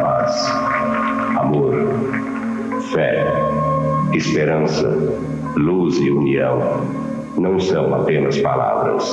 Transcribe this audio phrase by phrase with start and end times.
[0.00, 0.52] Paz,
[1.36, 1.74] amor,
[2.92, 3.26] fé,
[4.14, 4.88] esperança,
[5.56, 6.86] luz e união
[7.36, 9.04] não são apenas palavras.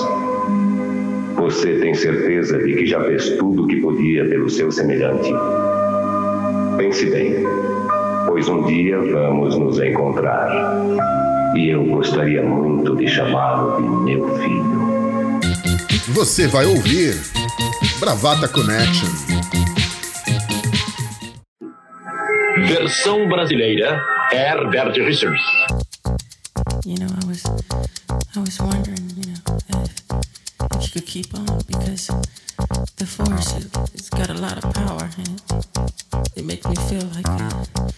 [1.36, 5.34] Você tem certeza de que já fez tudo o que podia pelo seu semelhante.
[6.78, 7.44] Pense bem,
[8.28, 10.48] pois um dia vamos nos encontrar.
[11.56, 14.84] E eu gostaria muito de chamá-lo de meu filho.
[16.10, 17.16] Você vai ouvir
[18.04, 19.08] Bravata Connection.
[22.68, 23.98] Versão brasileira
[24.30, 25.42] Herbert Richards.
[26.86, 27.46] You know, I was,
[28.36, 29.40] I was wondering, you know,
[29.70, 30.04] if,
[30.76, 32.08] if you could keep on because
[32.98, 37.08] the force it, it's got a lot of power and it, it makes me feel
[37.16, 37.93] like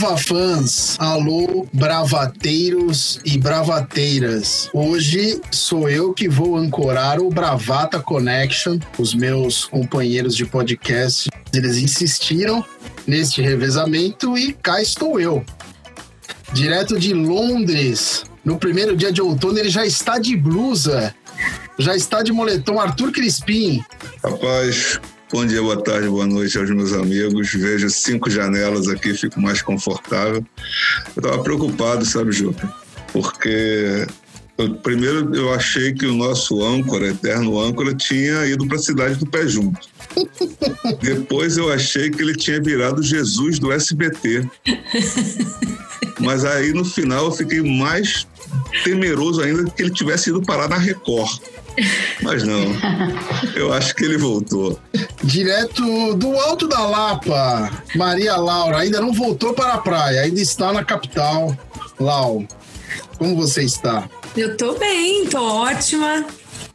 [0.00, 4.70] brava fãs, alô, bravateiros e bravateiras.
[4.72, 8.78] Hoje sou eu que vou ancorar o Bravata Connection.
[8.98, 12.64] Os meus companheiros de podcast, eles insistiram
[13.06, 15.44] neste revezamento e cá estou eu.
[16.54, 21.14] Direto de Londres, no primeiro dia de outono, ele já está de blusa,
[21.78, 22.80] já está de moletom.
[22.80, 23.84] Arthur Crispim.
[24.24, 24.98] Rapaz,
[25.32, 27.52] Bom dia, boa tarde, boa noite aos meus amigos.
[27.52, 30.44] Vejo cinco janelas aqui, fico mais confortável.
[31.16, 32.68] Eu estava preocupado, sabe, Juca?
[33.12, 34.08] Porque
[34.58, 39.14] eu, primeiro eu achei que o nosso âncora, eterno âncora, tinha ido para a cidade
[39.14, 39.88] do pé junto.
[41.00, 44.48] Depois eu achei que ele tinha virado Jesus do SBT.
[46.18, 48.26] Mas aí no final eu fiquei mais
[48.82, 51.40] temeroso ainda que ele tivesse ido parar na Record.
[52.22, 52.64] Mas não,
[53.54, 54.78] eu acho que ele voltou.
[55.22, 60.72] Direto do Alto da Lapa, Maria Laura ainda não voltou para a praia, ainda está
[60.72, 61.56] na capital.
[61.98, 62.44] Lau,
[63.18, 64.08] como você está?
[64.36, 66.24] Eu tô bem, tô ótima.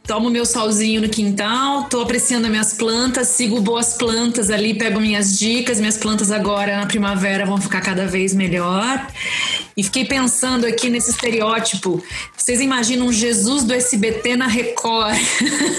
[0.06, 5.36] Tomo meu solzinho no quintal, tô apreciando minhas plantas, sigo boas plantas ali, pego minhas
[5.36, 5.80] dicas.
[5.80, 9.04] Minhas plantas agora na primavera vão ficar cada vez melhor.
[9.76, 12.00] E fiquei pensando aqui nesse estereótipo.
[12.36, 15.18] Vocês imaginam Jesus do SBT na Record,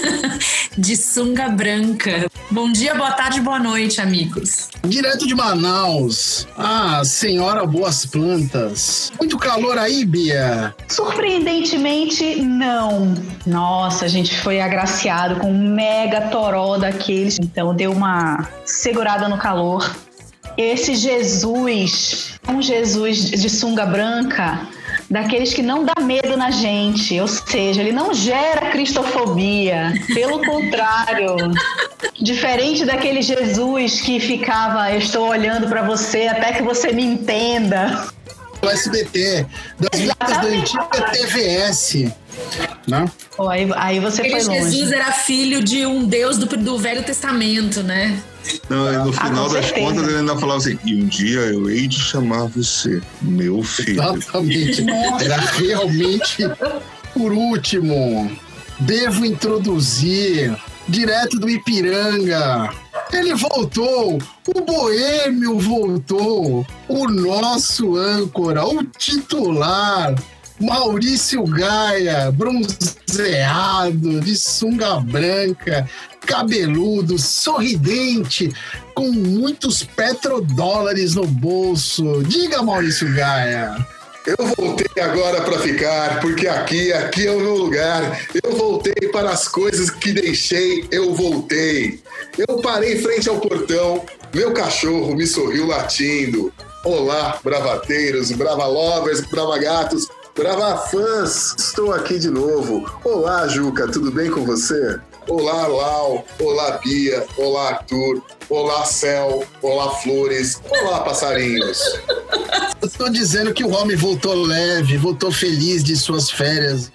[0.76, 2.30] de sunga branca.
[2.50, 4.68] Bom dia, boa tarde, boa noite, amigos.
[4.86, 9.10] Direto de Manaus, a senhora Boas Plantas.
[9.18, 10.74] Muito calor aí, Bia?
[10.88, 13.14] Surpreendentemente, não.
[13.46, 19.38] Nossa, a gente foi agraciado com um mega toró daqueles, então deu uma segurada no
[19.38, 19.94] calor.
[20.56, 24.66] Esse Jesus, um Jesus de sunga branca,
[25.08, 31.36] daqueles que não dá medo na gente, ou seja, ele não gera cristofobia, pelo contrário.
[32.20, 38.08] Diferente daquele Jesus que ficava, eu estou olhando para você até que você me entenda.
[38.62, 39.46] O SBT,
[39.78, 42.12] das vinhetas da antiga TVS.
[42.86, 43.04] Né?
[43.36, 44.70] Oh, aí, aí você Aquele foi longe.
[44.70, 48.18] Jesus era filho de um Deus do, do Velho Testamento, né?
[48.68, 49.86] Não, e no Ah, final com das certeza.
[49.86, 54.02] contas ele ainda falava assim: e um dia eu hei de chamar você, meu filho.
[54.02, 54.84] Exatamente.
[55.22, 56.48] Era realmente,
[57.12, 58.30] por último,
[58.80, 60.56] devo introduzir,
[60.88, 62.70] direto do Ipiranga.
[63.12, 70.14] Ele voltou, o Boêmio voltou, o nosso âncora, o titular,
[70.60, 75.88] Maurício Gaia, bronzeado, de sunga branca,
[76.26, 78.52] cabeludo, sorridente,
[78.94, 82.22] com muitos petrodólares no bolso.
[82.24, 83.74] Diga, Maurício Gaia.
[84.28, 88.26] Eu voltei agora para ficar, porque aqui, aqui é o meu lugar.
[88.44, 92.02] Eu voltei para as coisas que deixei, eu voltei.
[92.36, 96.52] Eu parei frente ao portão, meu cachorro me sorriu latindo.
[96.84, 100.06] Olá, bravateiros, brava lovers, brava gatos,
[100.36, 101.54] brava fãs.
[101.58, 102.84] Estou aqui de novo.
[103.04, 105.00] Olá, Juca, tudo bem com você?
[105.28, 106.24] Olá, Lau.
[106.40, 107.26] Olá, Bia.
[107.36, 108.22] Olá, Arthur.
[108.48, 109.44] Olá, Céu.
[109.60, 110.60] Olá, Flores.
[110.70, 111.78] Olá, passarinhos.
[112.98, 116.90] Eu dizendo que o homem voltou leve, voltou feliz de suas férias.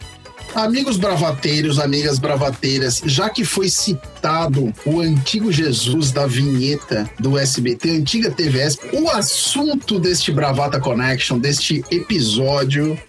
[0.56, 7.89] Amigos bravateiros, amigas bravateiras, já que foi citado o antigo Jesus da vinheta do SBT,
[7.89, 13.00] antiga TVS, o assunto deste Bravata Connection, deste episódio,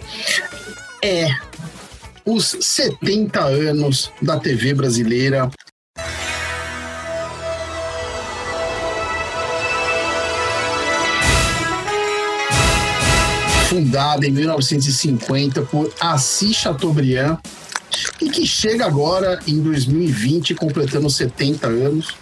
[1.02, 1.28] é
[2.24, 5.50] os 70 anos da TV brasileira.
[13.66, 17.38] fundada em 1950 por Assis Chateaubriand
[18.20, 22.14] e que chega agora em 2020 completando 70 anos.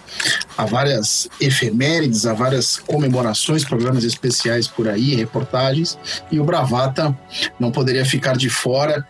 [0.57, 5.97] a várias efemérides, a várias comemorações, programas especiais por aí, reportagens,
[6.31, 7.17] e o Bravata
[7.59, 9.05] não poderia ficar de fora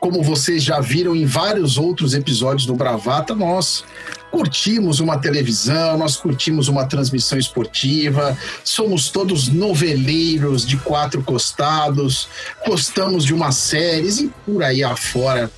[0.00, 3.84] como vocês já viram em vários outros episódios do Bravata, nós
[4.30, 12.28] curtimos uma televisão, nós curtimos uma transmissão esportiva, somos todos noveleiros de quatro costados,
[12.66, 15.50] gostamos de umas séries e por aí afora.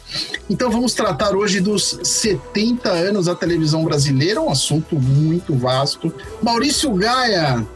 [0.48, 6.12] Então vamos tratar hoje dos 70 anos da televisão brasileira, um assunto muito vasto.
[6.42, 7.66] Maurício Gaia,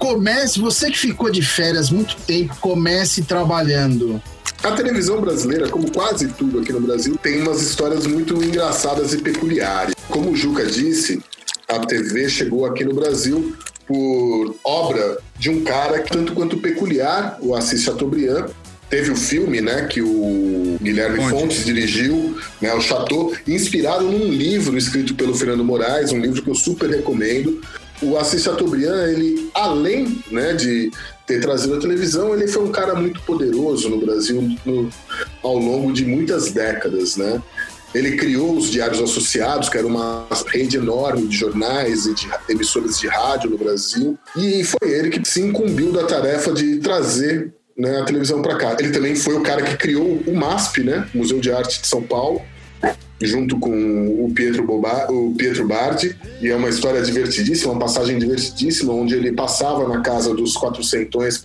[0.00, 4.20] comece, você que ficou de férias muito tempo, comece trabalhando.
[4.62, 9.18] A televisão brasileira, como quase tudo aqui no Brasil, tem umas histórias muito engraçadas e
[9.18, 9.94] peculiares.
[10.08, 11.22] Como o Juca disse,
[11.68, 13.54] a TV chegou aqui no Brasil
[13.86, 18.46] por obra de um cara tanto quanto peculiar, o Assis Chateaubriand,
[18.90, 24.28] Teve o filme, né, que o Guilherme Fontes, Fontes dirigiu, né, o Chateau, inspirado num
[24.28, 27.62] livro escrito pelo Fernando Moraes, um livro que eu super recomendo.
[28.02, 30.90] O Assis Chateaubriand, ele, além né, de
[31.26, 34.88] ter trazido a televisão, ele foi um cara muito poderoso no Brasil no,
[35.42, 37.40] ao longo de muitas décadas, né?
[37.94, 42.98] Ele criou os Diários Associados, que era uma rede enorme de jornais e de emissoras
[42.98, 48.00] de rádio no Brasil, e foi ele que se incumbiu da tarefa de trazer né,
[48.00, 48.76] a televisão para cá.
[48.78, 52.02] Ele também foi o cara que criou o MASP, né, Museu de Arte de São
[52.02, 52.40] Paulo,
[53.20, 53.70] junto com
[54.24, 59.14] o Pietro, Boba, o Pietro Bardi, e é uma história divertidíssima, uma passagem divertidíssima, onde
[59.14, 61.38] ele passava na casa dos quatrocentões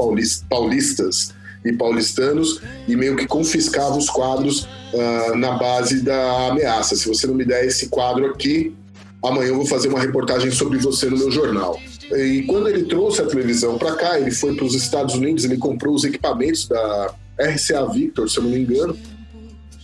[0.50, 1.34] paulistas
[1.66, 6.96] e paulistanos e meio que confiscava os quadros uh, na base da ameaça.
[6.96, 8.74] Se você não me der esse quadro aqui,
[9.22, 11.80] amanhã eu vou fazer uma reportagem sobre você no meu jornal.
[12.12, 15.58] E quando ele trouxe a televisão para cá, ele foi para os Estados Unidos, ele
[15.58, 18.96] comprou os equipamentos da RCA Victor, se eu não me engano,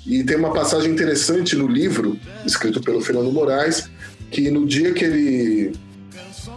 [0.05, 3.89] e tem uma passagem interessante no livro, escrito pelo Fernando Moraes,
[4.29, 5.73] que no dia que ele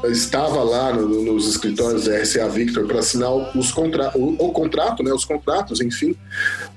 [0.04, 5.02] estava lá no, nos escritórios da RCA Victor para assinar os contra o, o, contrato,
[5.02, 6.16] né, os contratos, enfim,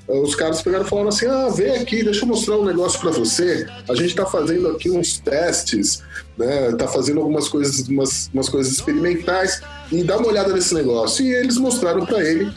[0.08, 3.12] os caras pegaram e falaram assim: ah, vem aqui, deixa eu mostrar um negócio para
[3.12, 3.68] você.
[3.90, 6.04] A gente está fazendo aqui uns testes,
[6.38, 9.62] né, tá fazendo algumas coisas, umas, umas coisas experimentais
[9.92, 11.25] e dá uma olhada nesse negócio.
[11.25, 12.52] E eles mostraram para ele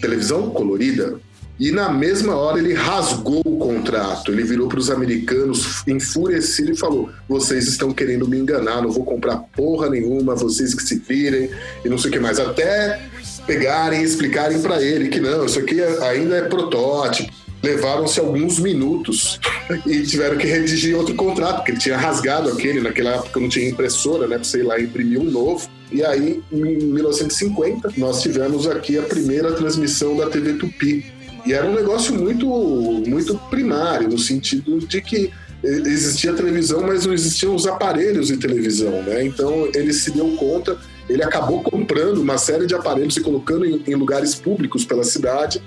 [0.00, 1.20] televisão colorida,
[1.62, 4.32] e na mesma hora ele rasgou o contrato.
[4.32, 9.04] Ele virou para os americanos enfurecido e falou: Vocês estão querendo me enganar, não vou
[9.04, 11.50] comprar porra nenhuma, vocês que se virem
[11.84, 12.40] e não sei o que mais.
[12.40, 13.00] Até
[13.46, 17.32] pegarem e explicarem para ele que não, isso aqui ainda é protótipo.
[17.62, 19.38] Levaram-se alguns minutos
[19.86, 23.68] e tiveram que redigir outro contrato, porque ele tinha rasgado aquele, naquela época não tinha
[23.68, 24.40] impressora, né?
[24.42, 25.70] Sei lá, imprimir um novo.
[25.92, 31.66] E aí, em 1950, nós tivemos aqui a primeira transmissão da TV Tupi e era
[31.66, 35.30] um negócio muito, muito primário, no sentido de que
[35.64, 39.24] existia televisão, mas não existiam os aparelhos de televisão, né?
[39.24, 40.76] Então ele se deu conta,
[41.08, 45.62] ele acabou comprando uma série de aparelhos e colocando em, em lugares públicos pela cidade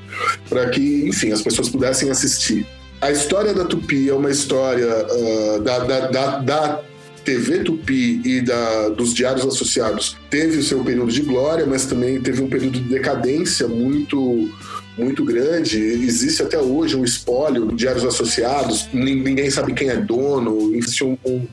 [0.50, 2.68] para que, enfim, as pessoas pudessem assistir.
[3.01, 6.81] A história da Tupi é uma história uh, da, da, da, da
[7.24, 12.22] TV Tupi e da, dos diários associados teve o seu período de glória, mas também
[12.22, 14.50] teve um período de decadência muito
[14.98, 15.78] muito grande.
[15.78, 21.46] Existe até hoje um espólio, diários associados, ninguém sabe quem é dono, existe um, um,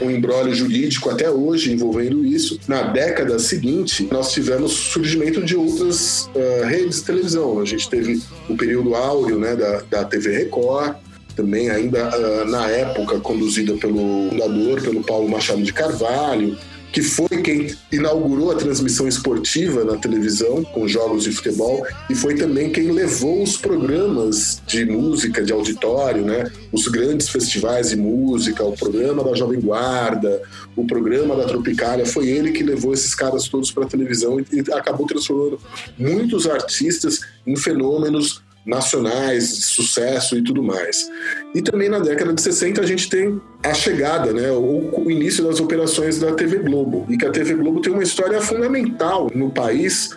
[0.00, 2.58] um embrólio jurídico até hoje envolvendo isso.
[2.66, 7.60] Na década seguinte, nós tivemos surgimento de outras uh, redes de televisão.
[7.60, 10.96] A gente teve o período áureo né, da, da TV Record,
[11.34, 16.56] também ainda uh, na época conduzida pelo fundador, pelo Paulo Machado de Carvalho
[16.92, 22.34] que foi quem inaugurou a transmissão esportiva na televisão com jogos de futebol e foi
[22.34, 26.50] também quem levou os programas de música de auditório, né?
[26.72, 30.42] Os grandes festivais de música, o programa da Jovem Guarda,
[30.74, 34.60] o programa da Tropicália, foi ele que levou esses caras todos para a televisão e
[34.72, 35.60] acabou transformando
[35.98, 41.08] muitos artistas em fenômenos nacionais, sucesso e tudo mais.
[41.54, 45.44] E também na década de 60 a gente tem a chegada, né, o, o início
[45.44, 49.50] das operações da TV Globo, e que a TV Globo tem uma história fundamental no
[49.50, 50.10] país,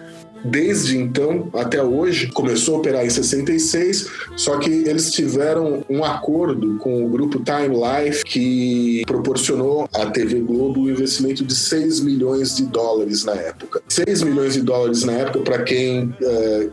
[0.43, 6.77] Desde então até hoje, começou a operar em 66, só que eles tiveram um acordo
[6.77, 12.55] com o grupo Time Life que proporcionou à TV Globo um investimento de 6 milhões
[12.55, 13.81] de dólares na época.
[13.87, 16.69] 6 milhões de dólares na época, para quem é,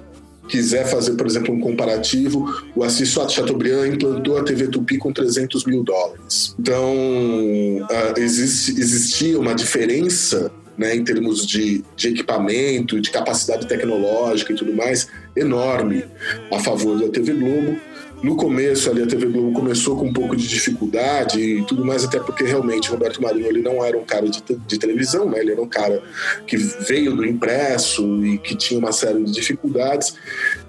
[0.49, 5.65] quiser fazer, por exemplo, um comparativo, o Assis Chateaubriand implantou a TV Tupi com 300
[5.65, 6.55] mil dólares.
[6.59, 14.53] Então, uh, existe, existia uma diferença né, em termos de, de equipamento, de capacidade tecnológica
[14.53, 16.05] e tudo mais, enorme
[16.53, 17.79] a favor da TV Globo.
[18.23, 22.05] No começo ali a TV Globo começou com um pouco de dificuldade e tudo mais,
[22.05, 25.41] até porque realmente Roberto Marinho ele não era um cara de, de televisão, né?
[25.41, 26.03] Ele era um cara
[26.47, 30.17] que veio do impresso e que tinha uma série de dificuldades.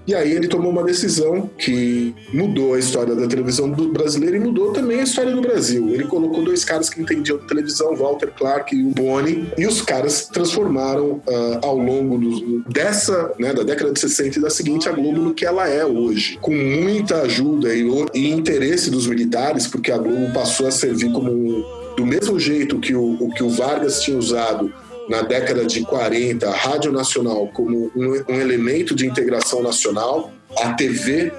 [0.07, 4.71] E aí ele tomou uma decisão que mudou a história da televisão brasileira e mudou
[4.71, 5.89] também a história do Brasil.
[5.89, 9.81] Ele colocou dois caras que entendiam de televisão, Walter Clark e o Boni, e os
[9.81, 14.87] caras transformaram uh, ao longo do, dessa, né, da década de 60 e da seguinte,
[14.87, 16.37] a Globo no que ela é hoje.
[16.41, 21.65] Com muita ajuda e, e interesse dos militares, porque a Globo passou a servir como
[21.97, 24.71] do mesmo jeito que o, o que o Vargas tinha usado
[25.09, 30.73] na década de 40 a Rádio Nacional como um, um elemento de integração nacional, a
[30.73, 31.31] TV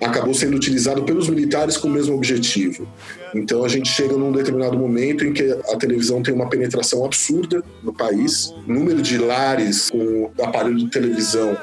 [0.00, 2.86] acabou sendo utilizado pelos militares com o mesmo objetivo.
[3.34, 7.62] Então a gente chega num determinado momento em que a televisão tem uma penetração absurda
[7.82, 11.56] no país, o número de lares com aparelho de televisão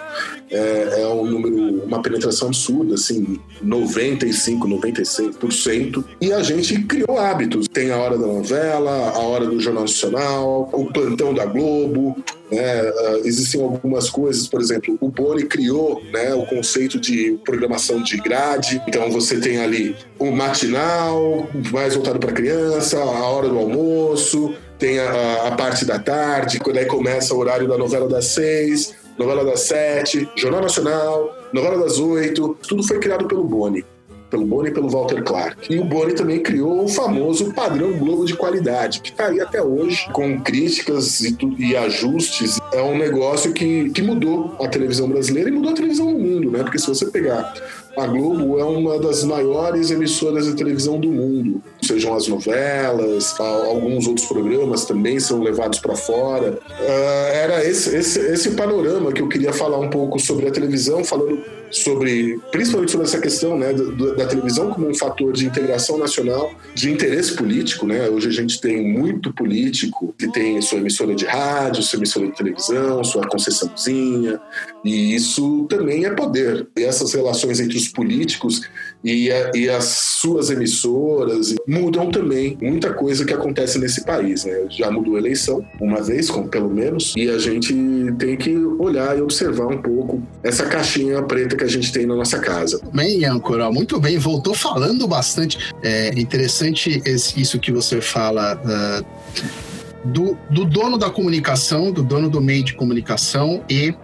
[0.50, 6.04] é, é, um número, uma penetração absurda, assim, 95, 96%.
[6.22, 7.68] E a gente criou hábitos.
[7.68, 12.16] Tem a hora da novela, a hora do Jornal Nacional, o plantão da Globo,
[12.52, 12.84] né?
[12.84, 18.18] Uh, existem algumas coisas, por exemplo, o Boni criou né, o conceito de programação de
[18.18, 18.82] grade.
[18.88, 25.00] Então você tem ali o matinal, mais voltado para criança, a hora do almoço, tem
[25.00, 29.44] a, a, parte da tarde, quando aí começa o horário da novela das seis, novela
[29.46, 32.58] das sete, Jornal Nacional, novela das oito.
[32.68, 33.84] Tudo foi criado pelo Boni
[34.30, 35.74] pelo Boni e pelo Walter Clark.
[35.74, 39.62] E o Boni também criou o famoso padrão Globo de qualidade, que está aí até
[39.62, 42.60] hoje, com críticas e, e, ajustes.
[42.74, 46.52] É um negócio que, que mudou a televisão brasileira e mudou a televisão no mundo,
[46.52, 46.64] né?
[46.64, 47.54] Porque se você pegar
[47.98, 51.64] a Globo é uma das maiores emissoras de televisão do mundo.
[51.86, 56.52] Sejam as novelas, alguns outros programas também são levados para fora.
[56.52, 61.04] Uh, era esse, esse, esse panorama que eu queria falar um pouco sobre a televisão,
[61.04, 65.98] falando sobre, principalmente sobre essa questão né, da, da, televisão como um fator de integração
[65.98, 67.86] nacional, de interesse político.
[67.86, 68.10] Né?
[68.10, 72.36] Hoje a gente tem muito político que tem sua emissora de rádio, sua emissora de
[72.36, 74.40] televisão, sua concessãozinha,
[74.84, 76.68] e isso também é poder.
[76.78, 78.62] E essas relações entre os políticos
[79.06, 84.46] e, a, e as suas emissoras mudam também muita coisa que acontece nesse país.
[84.46, 84.66] Né?
[84.72, 87.72] Já mudou a eleição, uma vez, pelo menos, e a gente
[88.18, 92.16] tem que olhar e observar um pouco essa caixinha preta que a gente tem na
[92.16, 92.82] nossa casa.
[92.92, 94.18] Bem, Ancora, muito bem.
[94.18, 95.60] Voltou falando bastante.
[95.84, 98.60] É interessante esse, isso que você fala.
[98.66, 99.66] Uh,
[100.06, 103.96] do, do, dono da comunicação, do dono do meio de comunicação e uh,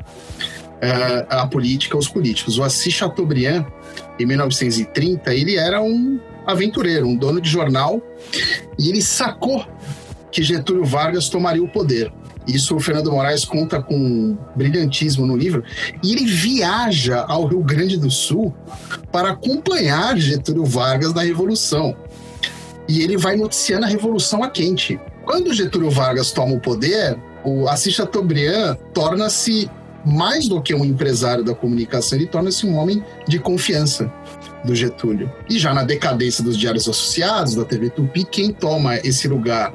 [1.29, 2.57] a política, os políticos.
[2.57, 3.65] O Assis Chateaubriand,
[4.21, 8.01] em 1930, ele era um aventureiro, um dono de jornal,
[8.77, 9.65] e ele sacou
[10.31, 12.11] que Getúlio Vargas tomaria o poder.
[12.47, 15.63] Isso o Fernando Moraes conta com brilhantismo no livro.
[16.03, 18.53] E ele viaja ao Rio Grande do Sul
[19.11, 21.95] para acompanhar Getúlio Vargas na Revolução.
[22.87, 24.99] E ele vai noticiando a Revolução a quente.
[25.23, 29.69] Quando Getúlio Vargas toma o poder, o Assis Chateaubriand torna-se
[30.05, 34.11] mais do que um empresário da comunicação, ele torna-se um homem de confiança
[34.63, 35.31] do Getúlio.
[35.49, 39.73] E já na decadência dos diários associados, da TV Tupi, quem toma esse lugar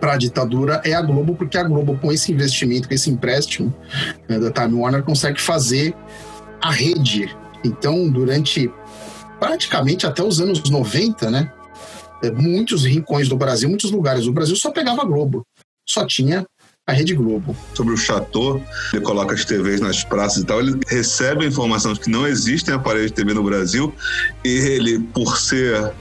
[0.00, 3.74] para a ditadura é a Globo, porque a Globo, com esse investimento, com esse empréstimo
[4.28, 5.94] né, da Time Warner, consegue fazer
[6.60, 7.34] a rede.
[7.64, 8.70] Então, durante
[9.38, 11.52] praticamente até os anos 90, né?
[12.22, 15.44] É, muitos rincões do Brasil, muitos lugares do Brasil só pegava Globo.
[15.84, 16.46] Só tinha
[16.86, 17.56] a Rede Globo.
[17.74, 18.60] Sobre o Chateau,
[18.92, 22.26] ele coloca as TVs nas praças e tal, ele recebe a informação de que não
[22.26, 23.94] existem aparelhos de TV no Brasil
[24.44, 25.92] e ele, por ser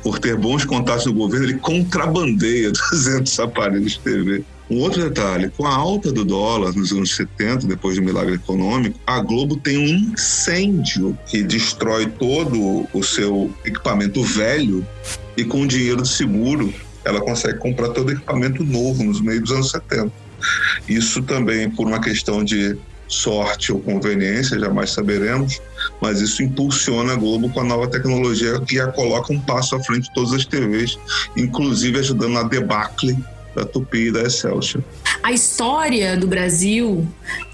[0.00, 4.44] por ter bons contatos no governo, ele contrabandeia 200 aparelhos de TV.
[4.70, 9.00] Um outro detalhe, com a alta do dólar nos anos 70, depois do milagre econômico,
[9.06, 14.86] a Globo tem um incêndio que destrói todo o seu equipamento velho
[15.36, 16.72] e com o dinheiro do seguro
[17.04, 20.27] ela consegue comprar todo equipamento novo nos meios dos anos 70.
[20.88, 22.76] Isso também por uma questão de
[23.08, 25.60] sorte ou conveniência, jamais saberemos,
[26.00, 29.80] mas isso impulsiona a Globo com a nova tecnologia e a coloca um passo à
[29.82, 30.98] frente de todas as TVs,
[31.36, 33.16] inclusive ajudando na debacle
[33.56, 34.84] da Tupi e da Excelsior.
[35.22, 37.06] A história do Brasil,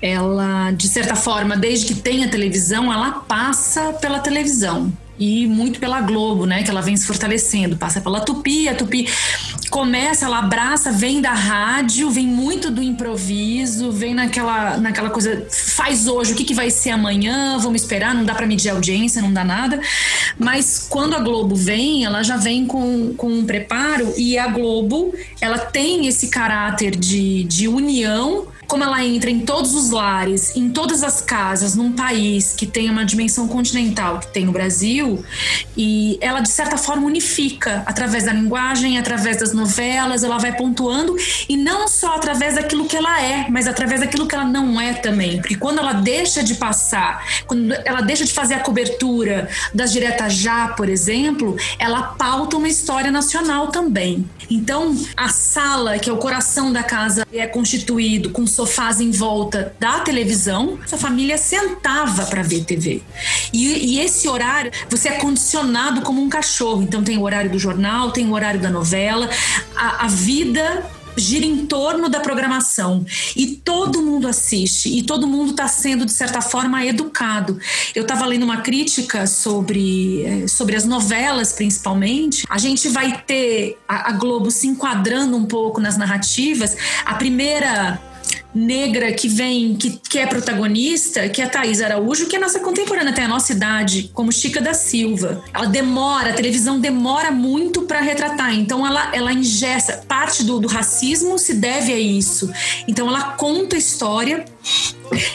[0.02, 5.78] ela, de certa forma, desde que tem a televisão, ela passa pela televisão e muito
[5.78, 6.62] pela Globo, né?
[6.62, 9.08] Que ela vem se fortalecendo, passa pela Tupi, a Tupi
[9.74, 16.06] começa, ela abraça, vem da rádio, vem muito do improviso, vem naquela, naquela coisa, faz
[16.06, 19.32] hoje, o que, que vai ser amanhã, vamos esperar, não dá para medir audiência, não
[19.32, 19.80] dá nada.
[20.38, 25.12] Mas quando a Globo vem, ela já vem com, com um preparo e a Globo,
[25.40, 30.70] ela tem esse caráter de, de união como ela entra em todos os lares, em
[30.70, 35.24] todas as casas, num país que tem uma dimensão continental que tem o Brasil,
[35.76, 41.16] e ela de certa forma unifica através da linguagem, através das novelas, ela vai pontuando
[41.48, 44.94] e não só através daquilo que ela é, mas através daquilo que ela não é
[44.94, 45.40] também.
[45.40, 50.34] Porque quando ela deixa de passar, quando ela deixa de fazer a cobertura das diretas
[50.34, 54.28] já, por exemplo, ela pauta uma história nacional também.
[54.50, 59.74] Então, a sala, que é o coração da casa, é constituído com sofás em volta
[59.78, 60.78] da televisão.
[60.86, 63.02] Sua família sentava para ver TV.
[63.52, 66.82] E, e, esse horário, você é condicionado como um cachorro.
[66.82, 69.28] Então, tem o horário do jornal, tem o horário da novela.
[69.76, 70.84] a, a vida
[71.16, 73.04] gira em torno da programação
[73.36, 77.58] e todo mundo assiste e todo mundo está sendo de certa forma educado.
[77.94, 82.44] Eu estava lendo uma crítica sobre, eh, sobre as novelas, principalmente.
[82.48, 86.76] A gente vai ter a, a Globo se enquadrando um pouco nas narrativas.
[87.04, 88.00] A primeira
[88.54, 92.60] negra que vem, que, que é protagonista, que é a Thaís Araújo, que é nossa
[92.60, 95.42] contemporânea, tem a nossa idade, como Chica da Silva.
[95.52, 100.04] Ela demora, a televisão demora muito para retratar, então ela, ela ingessa.
[100.06, 102.50] Parte do, do racismo se deve a isso.
[102.86, 104.44] Então ela conta a história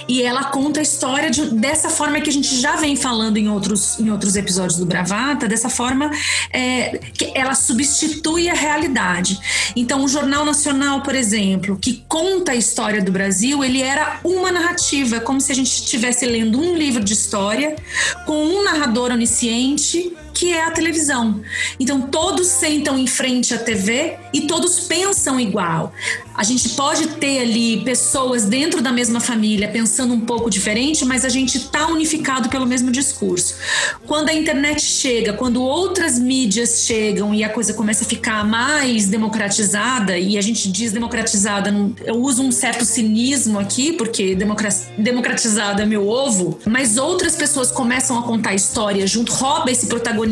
[0.08, 3.48] e ela conta a história de, dessa forma que a gente já vem falando em
[3.50, 6.10] outros, em outros episódios do Bravata, dessa forma
[6.52, 9.40] é, que ela substitui a realidade.
[9.76, 14.52] Então, o Jornal Nacional, por exemplo, que conta a história do Brasil, ele era uma
[14.52, 17.76] narrativa, é como se a gente estivesse lendo um livro de história
[18.26, 21.42] com um narrador onisciente que é a televisão.
[21.78, 25.92] Então todos sentam em frente à TV e todos pensam igual.
[26.34, 31.26] A gente pode ter ali pessoas dentro da mesma família pensando um pouco diferente, mas
[31.26, 33.56] a gente está unificado pelo mesmo discurso.
[34.08, 39.10] Quando a internet chega, quando outras mídias chegam e a coisa começa a ficar mais
[39.10, 41.74] democratizada, e a gente diz democratizada,
[42.06, 44.34] eu uso um certo cinismo aqui, porque
[44.98, 50.29] democratizado é meu ovo, mas outras pessoas começam a contar história junto, rouba esse protagonismo,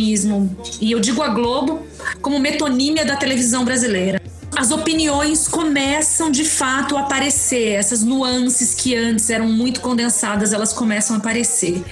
[0.81, 1.85] e eu digo a Globo
[2.21, 4.21] como metonímia da televisão brasileira
[4.57, 10.73] as opiniões começam de fato a aparecer, essas nuances que antes eram muito condensadas, elas
[10.73, 11.83] começam a aparecer.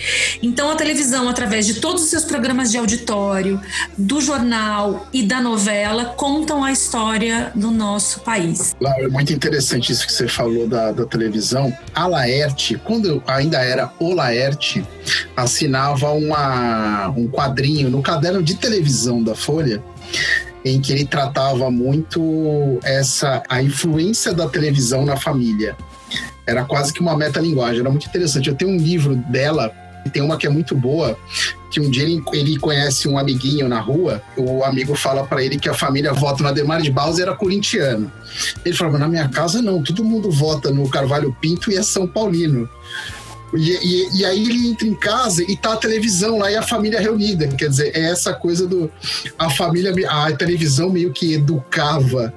[0.41, 3.61] Então a televisão, através de todos os seus programas de auditório,
[3.95, 8.75] do jornal e da novela, contam a história do nosso país.
[8.83, 11.71] É muito interessante isso que você falou da, da televisão.
[11.93, 14.83] A Laerte, quando ainda era o Laerte,
[15.37, 19.83] assinava uma, um quadrinho no caderno de televisão da Folha
[20.65, 25.77] em que ele tratava muito essa a influência da televisão na família.
[26.47, 28.49] Era quase que uma metalinguagem, era muito interessante.
[28.49, 29.71] Eu tenho um livro dela,
[30.11, 31.17] tem uma que é muito boa,
[31.69, 35.59] que um dia ele, ele conhece um amiguinho na rua, o amigo fala para ele
[35.59, 38.11] que a família vota no Ademar de Barros era corintiano.
[38.63, 42.07] Ele falou, na minha casa não, todo mundo vota no Carvalho Pinto e é São
[42.07, 42.67] Paulino.
[43.57, 46.61] E, e, e, aí ele entra em casa e tá a televisão lá e a
[46.61, 47.47] família reunida.
[47.47, 48.91] Quer dizer, é essa coisa do.
[49.37, 49.93] A família.
[50.09, 52.33] A televisão meio que educava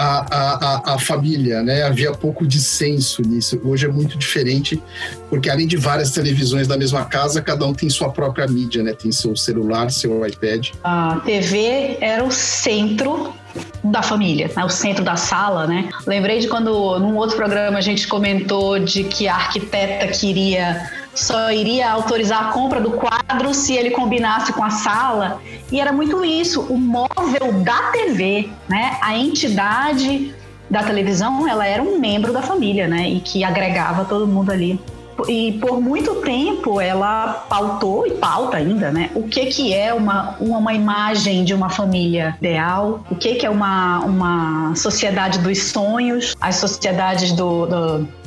[0.00, 1.82] a, a, a, família, né?
[1.82, 3.60] Havia pouco dissenso nisso.
[3.62, 4.82] Hoje é muito diferente,
[5.28, 8.94] porque além de várias televisões da mesma casa, cada um tem sua própria mídia, né?
[8.94, 10.70] Tem seu celular, seu iPad.
[10.82, 13.34] A TV era o centro
[13.82, 14.64] da família, né?
[14.64, 15.88] o centro da sala, né?
[16.06, 21.50] Lembrei de quando num outro programa a gente comentou de que a arquiteta queria só
[21.50, 25.40] iria autorizar a compra do quadro se ele combinasse com a sala.
[25.70, 28.96] E era muito isso, o móvel da TV, né?
[29.02, 30.34] A entidade
[30.68, 33.08] da televisão, ela era um membro da família, né?
[33.08, 34.80] E que agregava todo mundo ali.
[35.28, 39.10] E por muito tempo ela pautou e pauta ainda, né?
[39.14, 43.04] O que que é uma, uma imagem de uma família ideal?
[43.10, 46.34] O que que é uma, uma sociedade dos sonhos?
[46.40, 48.20] As sociedades do, do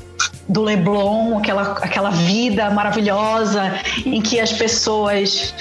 [0.48, 3.74] do Leblon, aquela, aquela vida maravilhosa
[4.06, 5.54] em que as pessoas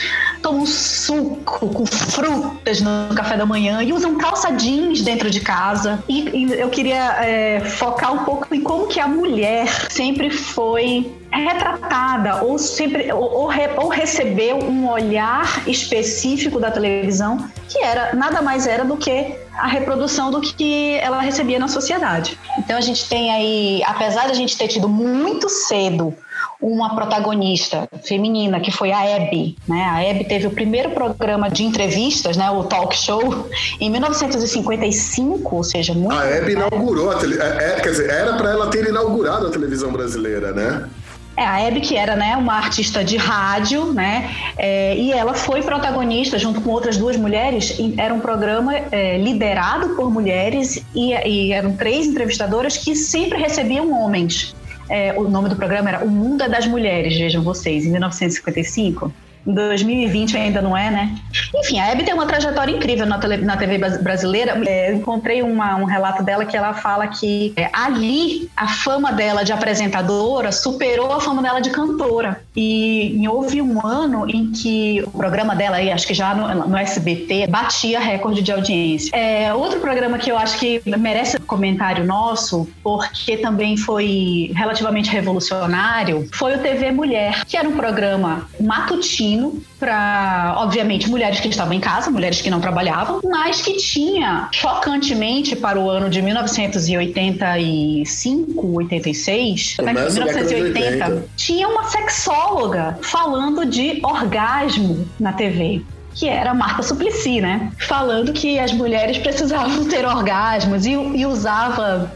[0.43, 6.03] tomam suco com frutas no café da manhã e usam calça jeans dentro de casa.
[6.09, 11.11] E, e eu queria é, focar um pouco em como que a mulher sempre foi
[11.31, 18.15] retratada ou sempre ou, ou, re, ou, recebeu um olhar específico da televisão que era
[18.15, 22.39] nada mais era do que a reprodução do que ela recebia na sociedade.
[22.59, 26.15] Então a gente tem aí, apesar de a gente ter tido muito cedo
[26.63, 29.57] uma protagonista feminina, que foi a Hebe.
[29.67, 29.83] Né?
[29.83, 33.49] A Hebe teve o primeiro programa de entrevistas, né, o talk show,
[33.81, 36.15] em 1955, ou seja, muito.
[36.15, 37.41] A Hebe inaugurou a tele...
[37.41, 40.89] É, é, quer dizer, era para ela ter inaugurado a televisão brasileira, né?
[41.37, 44.31] É, a Hebe, que era né, uma artista de rádio, né?
[44.59, 49.91] É, e ela foi protagonista, junto com outras duas mulheres, era um programa é, liderado
[49.91, 54.55] por mulheres e, e, eram três entrevistadoras que sempre recebiam homens.
[54.93, 59.11] É, o nome do programa era O Mundo é das Mulheres, vejam vocês, em 1955.
[59.47, 61.15] Em 2020 ainda não é, né?
[61.55, 64.61] Enfim, a Hebe tem uma trajetória incrível na, tele, na TV brasileira.
[64.67, 69.43] É, encontrei uma, um relato dela que ela fala que é, ali a fama dela
[69.43, 72.41] de apresentadora superou a fama dela de cantora.
[72.55, 76.69] E, e houve um ano em que o programa dela, aí, acho que já no,
[76.69, 79.15] no SBT, batia recorde de audiência.
[79.17, 86.29] É, outro programa que eu acho que merece comentário nosso, porque também foi relativamente revolucionário,
[86.33, 89.32] foi o TV Mulher, que era um programa matutino
[89.79, 95.55] para, obviamente, mulheres que estavam em casa, mulheres que não trabalhavam, mas que tinha, chocantemente,
[95.57, 105.33] para o ano de 1985, 86, Começa 1980, tinha uma sexóloga falando de orgasmo na
[105.33, 105.83] TV
[106.15, 107.73] que era Marta Suplicy, né?
[107.79, 112.13] Falando que as mulheres precisavam ter orgasmos e, e usava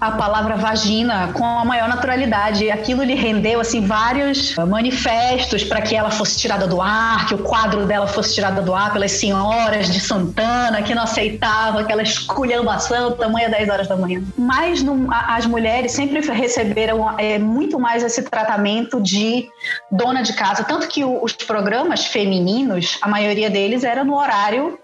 [0.00, 2.70] a palavra vagina com a maior naturalidade.
[2.70, 7.38] Aquilo lhe rendeu assim vários manifestos para que ela fosse tirada do ar, que o
[7.38, 13.12] quadro dela fosse tirado do ar pelas senhoras de Santana, que não aceitavam aquela esculhambação
[13.12, 14.22] tamanha 10 horas da manhã.
[14.36, 19.48] Mas as mulheres sempre receberam é, muito mais esse tratamento de
[19.90, 24.78] dona de casa, tanto que os programas femininos, a maioria deles era no horário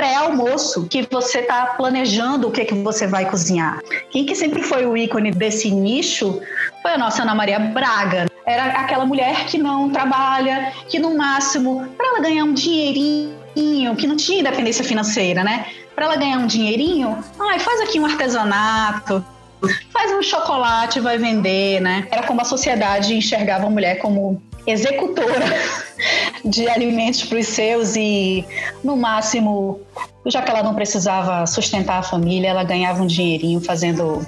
[0.00, 3.82] pré-almoço, que você está planejando o que, que você vai cozinhar.
[4.10, 6.40] Quem que sempre foi o ícone desse nicho
[6.80, 8.24] foi a nossa Ana Maria Braga.
[8.46, 14.06] Era aquela mulher que não trabalha, que no máximo, para ela ganhar um dinheirinho, que
[14.06, 15.66] não tinha independência financeira, né?
[15.94, 19.22] Para ela ganhar um dinheirinho, ai, faz aqui um artesanato,
[19.92, 22.08] faz um chocolate, vai vender, né?
[22.10, 25.46] Era como a sociedade enxergava a mulher como executora
[26.44, 28.44] de alimentos para os seus e,
[28.82, 29.80] no máximo,
[30.26, 34.26] já que ela não precisava sustentar a família, ela ganhava um dinheirinho fazendo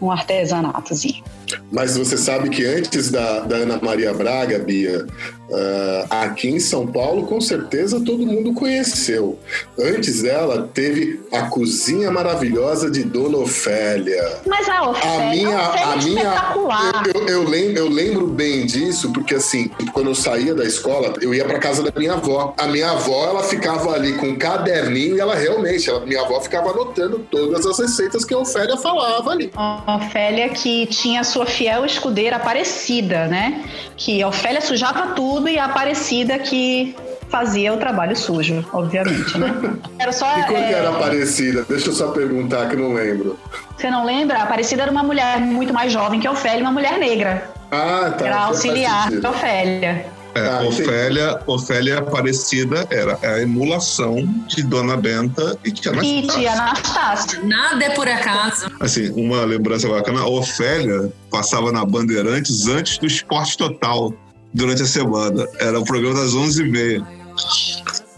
[0.00, 1.22] um artesanatozinho.
[1.70, 5.06] Mas você sabe que antes da, da Ana Maria Braga, Bia,
[5.50, 9.38] uh, aqui em São Paulo, com certeza todo mundo conheceu.
[9.78, 14.40] Antes dela, teve a cozinha maravilhosa de Dona Ofélia.
[14.46, 17.02] Mas a Ofélia, a minha, a, a é minha, espetacular.
[17.14, 21.14] Eu, eu, eu, lembro, eu lembro bem disso, porque assim, quando eu saía da escola,
[21.20, 22.54] eu ia para casa da minha avó.
[22.56, 26.40] A minha avó, ela ficava ali com um caderninho e ela realmente, ela, minha avó
[26.40, 29.50] ficava anotando todas as receitas que a Ofélia falava ali.
[29.54, 33.64] A Ofélia que tinha sua fiel escudeira Aparecida, né?
[33.96, 36.94] Que a Ofélia sujava tudo e a Aparecida que
[37.28, 39.54] fazia o trabalho sujo, obviamente, né?
[39.98, 40.26] Era só.
[40.38, 40.72] E quando é...
[40.72, 41.64] era Aparecida?
[41.68, 43.38] Deixa eu só perguntar que não lembro.
[43.76, 44.38] Você não lembra?
[44.38, 47.50] A Aparecida era uma mulher muito mais jovem que a Ofélia, uma mulher negra.
[47.70, 48.26] Ah, tá.
[48.26, 50.06] Era auxiliar da Ofélia.
[50.34, 56.18] É, ah, Ofélia, Ofélia Aparecida era a emulação de Dona Benta e Tia Anastácia.
[56.18, 57.42] E Tia Anastácia.
[57.42, 58.66] Nada é por acaso.
[58.78, 64.12] Assim, uma lembrança bacana, a Ofélia passava na Bandeirantes antes do Esporte Total,
[64.52, 65.46] durante a semana.
[65.58, 67.06] Era o programa das 11h30.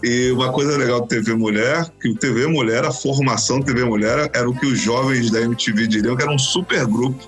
[0.03, 3.85] E uma coisa legal do TV Mulher, que o TV Mulher, a formação do TV
[3.85, 7.25] Mulher, era o que os jovens da MTV diriam que era um super grupo.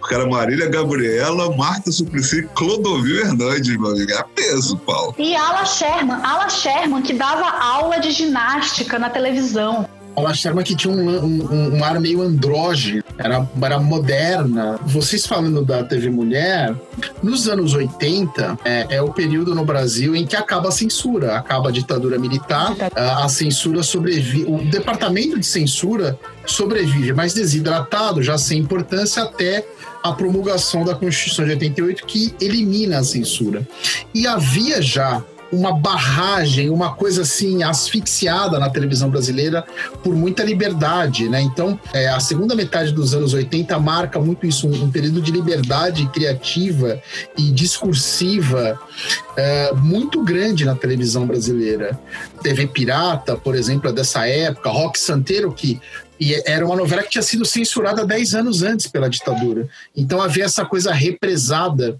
[0.00, 4.10] Porque era Marília Gabriela, Marta Suplicy Clodovil Hernandes, meu amigo.
[4.10, 5.14] Era peso, Paulo.
[5.18, 9.88] E Ala Sherman, Ala Sherman, que dava aula de ginástica na televisão.
[10.16, 14.78] Ela achava que tinha um, um, um, ar meio andrógeno, era, era moderna.
[14.84, 16.74] Vocês falando da TV Mulher,
[17.22, 21.68] nos anos 80 é, é, o período no Brasil em que acaba a censura, acaba
[21.68, 28.38] a ditadura militar, a, a censura sobrevive, o departamento de censura sobrevive mais desidratado, já
[28.38, 29.66] sem importância até
[30.02, 33.66] a promulgação da Constituição de 88 que elimina a censura.
[34.14, 39.64] E havia já uma barragem, uma coisa assim asfixiada na televisão brasileira
[40.02, 41.40] por muita liberdade, né?
[41.40, 45.30] Então, é, a segunda metade dos anos 80 marca muito isso, um, um período de
[45.30, 47.00] liberdade criativa
[47.36, 48.78] e discursiva
[49.36, 51.98] é, muito grande na televisão brasileira.
[52.42, 55.80] TV Pirata, por exemplo, é dessa época, Rock Santeiro, que
[56.18, 59.68] e era uma novela que tinha sido censurada 10 anos antes pela ditadura.
[59.94, 61.98] Então havia essa coisa represada.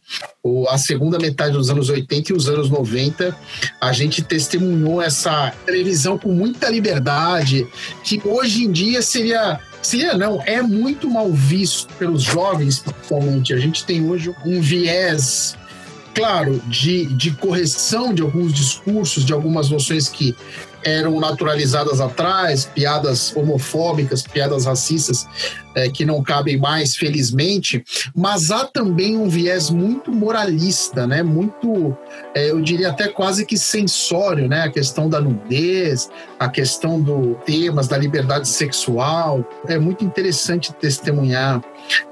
[0.68, 3.36] A segunda metade dos anos 80 e os anos 90,
[3.80, 7.66] a gente testemunhou essa televisão com muita liberdade,
[8.02, 13.52] que hoje em dia seria seria não, é muito mal visto pelos jovens, principalmente.
[13.52, 15.56] A gente tem hoje um viés
[16.16, 20.34] claro, de, de correção de alguns discursos, de algumas noções que
[20.86, 25.26] eram naturalizadas atrás, piadas homofóbicas, piadas racistas
[25.74, 31.24] é, que não cabem mais, felizmente, mas há também um viés muito moralista, né?
[31.24, 31.94] Muito,
[32.34, 34.62] é, eu diria até quase que sensório, né?
[34.62, 39.44] A questão da nudez, a questão do temas da liberdade sexual.
[39.66, 41.62] É muito interessante testemunhar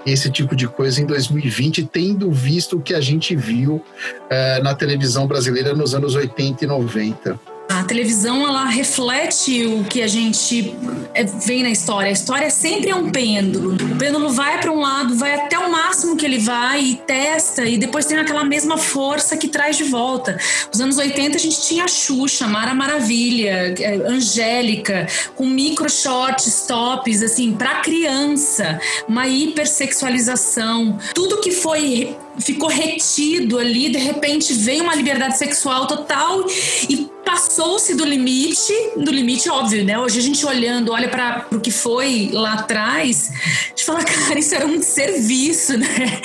[0.05, 3.81] esse tipo de coisa em 2020, tendo visto o que a gente viu
[4.29, 7.54] é, na televisão brasileira nos anos 80 e 90.
[7.69, 10.77] A televisão ela reflete o que a gente
[11.15, 12.09] é, vê na história.
[12.09, 13.75] A história sempre é um pêndulo.
[13.75, 17.65] O pêndulo vai para um lado, vai até o máximo que ele vai e testa,
[17.65, 20.39] e depois tem aquela mesma força que traz de volta.
[20.71, 27.23] Nos anos 80 a gente tinha Xuxa, Mara Maravilha, é, Angélica, com micro shorts, tops,
[27.23, 30.99] assim, para criança, uma hipersexualização.
[31.15, 36.45] Tudo que foi ficou retido ali, de repente veio uma liberdade sexual total
[36.89, 39.99] e passou-se do limite, do limite óbvio, né?
[39.99, 44.39] Hoje a gente olhando, olha para o que foi lá atrás, a gente fala, cara,
[44.39, 46.21] isso era um serviço, né?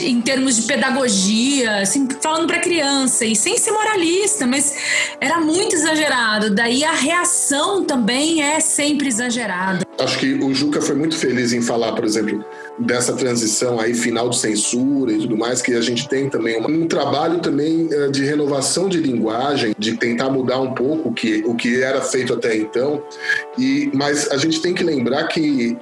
[0.00, 4.74] em termos de pedagogia, assim, falando para criança e sem ser moralista, mas
[5.20, 6.50] era muito exagerado.
[6.50, 9.86] Daí a reação também é sempre exagerada.
[9.98, 12.44] Acho que o Juca foi muito feliz em falar, por exemplo,
[12.78, 16.82] dessa transição aí final de censura e tudo mais, que a gente tem também um,
[16.82, 21.42] um trabalho também uh, de renovação de linguagem, de tentar mudar um pouco o que,
[21.46, 23.02] o que era feito até então.
[23.58, 25.76] E, mas a gente tem que lembrar que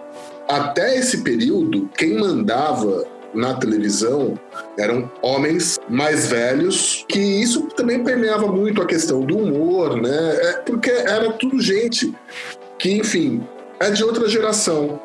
[0.49, 3.05] até esse período, quem mandava
[3.35, 4.39] na televisão
[4.79, 10.37] eram homens mais velhos, que isso também permeava muito a questão do humor, né?
[10.41, 12.15] É, porque era tudo gente
[12.79, 13.43] que, enfim,
[13.79, 14.99] é de outra geração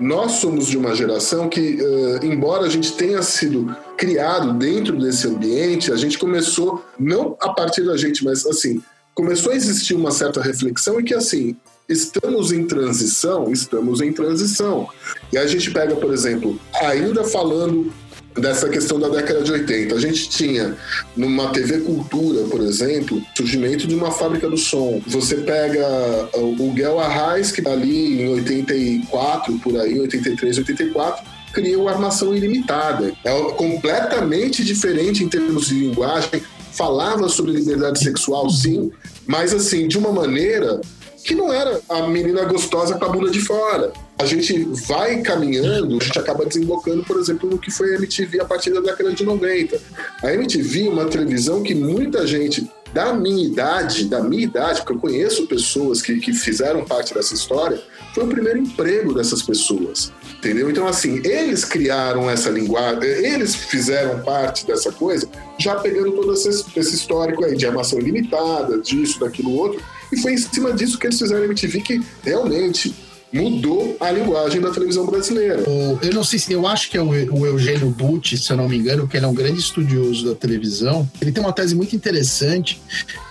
[0.00, 5.26] nós somos de uma geração que, uh, embora a gente tenha sido criado dentro desse
[5.26, 8.80] ambiente, a gente começou, não a partir da gente, mas assim,
[9.14, 11.56] começou a existir uma certa reflexão e que, assim,
[11.88, 14.88] estamos em transição, estamos em transição.
[15.32, 17.92] E a gente pega, por exemplo, ainda falando
[18.40, 19.94] dessa questão da década de 80.
[19.94, 20.76] A gente tinha
[21.16, 25.00] numa TV Cultura, por exemplo, surgimento de uma fábrica do som.
[25.06, 31.78] Você pega o Guel Arraes, que tá ali em 84, por aí, 83, 84, cria
[31.78, 33.12] o Armação Ilimitada.
[33.24, 38.90] É completamente diferente em termos de linguagem, falava sobre liberdade sexual, sim,
[39.26, 40.80] mas assim, de uma maneira
[41.24, 43.92] que não era a menina gostosa com a bunda de fora.
[44.20, 48.40] A gente vai caminhando, a gente acaba desembocando, por exemplo, no que foi a MTV
[48.40, 49.80] a partir da década de 90.
[50.24, 54.94] A MTV é uma televisão que muita gente da minha idade, da minha idade, porque
[54.94, 57.80] eu conheço pessoas que, que fizeram parte dessa história,
[58.14, 60.12] foi o primeiro emprego dessas pessoas.
[60.38, 60.70] Entendeu?
[60.70, 65.28] Então, assim, eles criaram essa linguagem, eles fizeram parte dessa coisa,
[65.58, 69.80] já pegando todo esse, esse histórico aí de armação limitada, disso, daquilo, outro,
[70.12, 72.94] e foi em cima disso que eles fizeram a MTV que realmente
[73.32, 75.62] mudou a linguagem da televisão brasileira.
[76.02, 78.76] Eu não sei se eu acho que é o Eugênio Butti, se eu não me
[78.76, 81.08] engano, que ele é um grande estudioso da televisão.
[81.20, 82.80] Ele tem uma tese muito interessante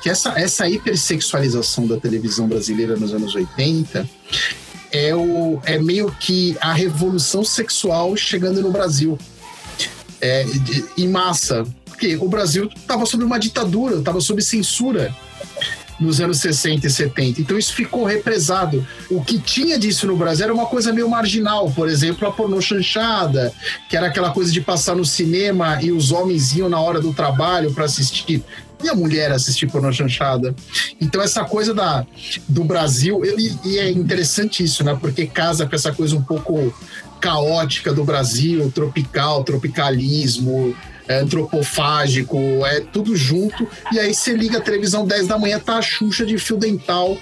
[0.01, 4.07] que essa essa hipersexualização da televisão brasileira nos anos 80
[4.91, 9.17] é o é meio que a revolução sexual chegando no Brasil.
[10.19, 10.43] É,
[10.97, 15.15] em massa, porque o Brasil estava sob uma ditadura, estava sob censura
[15.99, 17.41] nos anos 60 e 70.
[17.41, 18.85] Então isso ficou represado.
[19.09, 22.61] O que tinha disso no Brasil era uma coisa meio marginal, por exemplo, a pornô
[22.61, 23.53] chanchada,
[23.89, 27.13] que era aquela coisa de passar no cinema e os homens iam na hora do
[27.13, 28.43] trabalho para assistir
[28.83, 30.55] e a mulher assistir pornô chanchada.
[31.01, 32.05] Então, essa coisa da,
[32.47, 34.95] do Brasil, e, e, é interessante isso, né?
[34.99, 36.73] Porque casa com essa coisa um pouco
[37.19, 40.75] caótica do Brasil, tropical, tropicalismo,
[41.07, 43.67] é antropofágico, é tudo junto.
[43.91, 47.17] E aí você liga a televisão 10 da manhã, tá a Xuxa de fio dental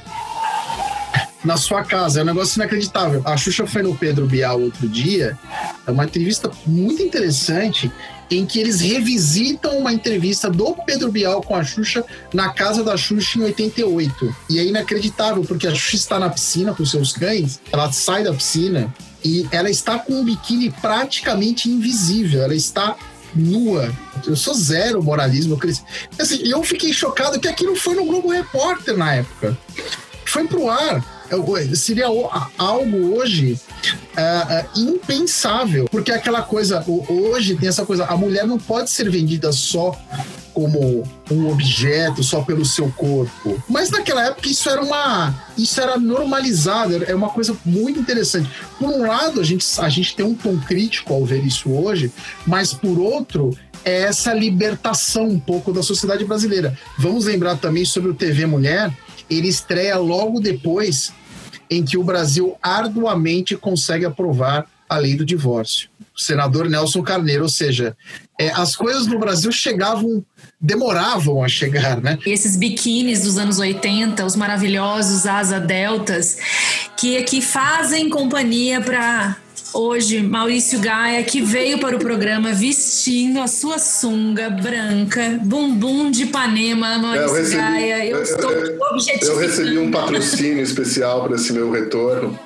[1.44, 2.20] na sua casa.
[2.20, 3.22] É um negócio inacreditável.
[3.24, 5.38] A Xuxa foi no Pedro Bial outro dia,
[5.86, 7.92] é uma entrevista muito interessante
[8.30, 12.98] em que eles revisitam uma entrevista do Pedro Bial com a Xuxa na casa da
[12.98, 14.36] Xuxa em 88.
[14.50, 18.34] E é inacreditável, porque a Xuxa está na piscina com seus cães, ela sai da
[18.34, 18.92] piscina
[19.24, 22.44] e ela está com um biquíni praticamente invisível.
[22.44, 22.96] Ela está
[23.36, 23.92] nua.
[24.26, 25.60] Eu sou zero moralismo.
[25.62, 25.74] Eu.
[26.20, 29.58] Assim, eu fiquei chocado que aquilo foi no Globo Repórter na época.
[30.26, 31.04] Foi pro ar.
[31.76, 32.06] Seria
[32.58, 33.60] algo hoje
[34.16, 39.10] uh, uh, impensável, porque aquela coisa, hoje tem essa coisa, a mulher não pode ser
[39.10, 40.00] vendida só
[40.56, 43.62] como um objeto só pelo seu corpo.
[43.70, 48.50] Mas naquela época isso era uma isso era normalizado, é uma coisa muito interessante.
[48.80, 52.12] Por um lado, a gente, a gente tem um tom crítico ao ver isso hoje,
[52.48, 56.78] mas por outro, é essa libertação um pouco da sociedade brasileira.
[56.98, 58.92] Vamos lembrar também sobre o TV Mulher,
[59.30, 61.14] ele estreia logo depois
[61.70, 65.90] em que o Brasil arduamente consegue aprovar a lei do divórcio.
[66.16, 67.96] O senador Nelson Carneiro, ou seja,
[68.40, 70.24] é, as coisas no Brasil chegavam,
[70.60, 72.18] demoravam a chegar, né?
[72.26, 76.38] E esses biquínis dos anos 80, os maravilhosos asa deltas,
[76.98, 79.38] que aqui fazem companhia para
[79.74, 86.24] hoje Maurício Gaia, que veio para o programa vestindo a sua sunga branca, bumbum de
[86.24, 88.06] Ipanema, Maurício eu recebi- Gaia.
[88.06, 88.78] Eu eu- estou eu-.
[89.22, 92.40] Eu recebi um patrocínio especial para esse meu retorno.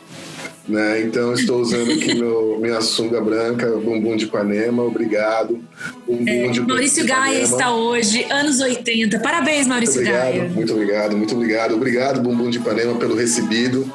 [0.70, 1.02] Né?
[1.02, 5.60] Então estou usando aqui meu, minha sunga branca, bumbum de Ipanema, obrigado.
[6.08, 7.44] Bumbum de É, Maurício Gaia Ipanema.
[7.56, 9.20] está hoje, anos 80.
[9.20, 10.50] Parabéns, Muito Maurício obrigado, Gaia.
[10.50, 11.74] muito obrigado, muito obrigado.
[11.76, 13.92] Obrigado, Bumbum de Ipanema, pelo recebido.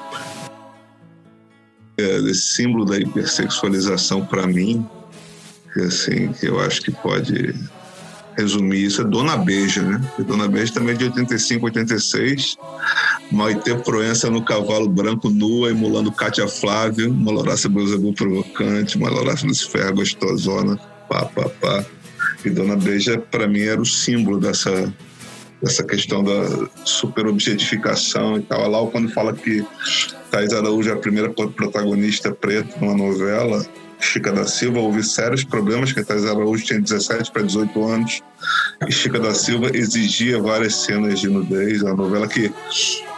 [1.97, 4.85] é, esse símbolo da hipersexualização para mim,
[5.73, 7.55] que assim, que eu acho que pode
[8.37, 10.01] resumir isso, é Dona Beija, né?
[10.19, 12.57] E Dona Beija também é de 85, 86.
[13.31, 19.47] Maite Proença no cavalo branco nua, emulando Cátia Flávia, uma Lorácia Beuzebu provocante, uma Lorácia
[19.49, 20.77] Lucifer gostosona,
[21.09, 21.85] pá, pá, pá.
[22.45, 24.93] E Dona Beija, para mim, era o símbolo dessa,
[25.63, 28.69] dessa questão da superobjetificação e tal.
[28.69, 29.65] Lá quando fala que
[30.31, 33.65] Thais Araújo é a primeira pro- protagonista preta numa novela,
[34.05, 38.23] Chica da Silva houve sérios problemas, que a Thais Araújo tinha 17 para 18 anos,
[38.87, 42.53] e Chica da Silva exigia várias cenas de nudez, uma novela que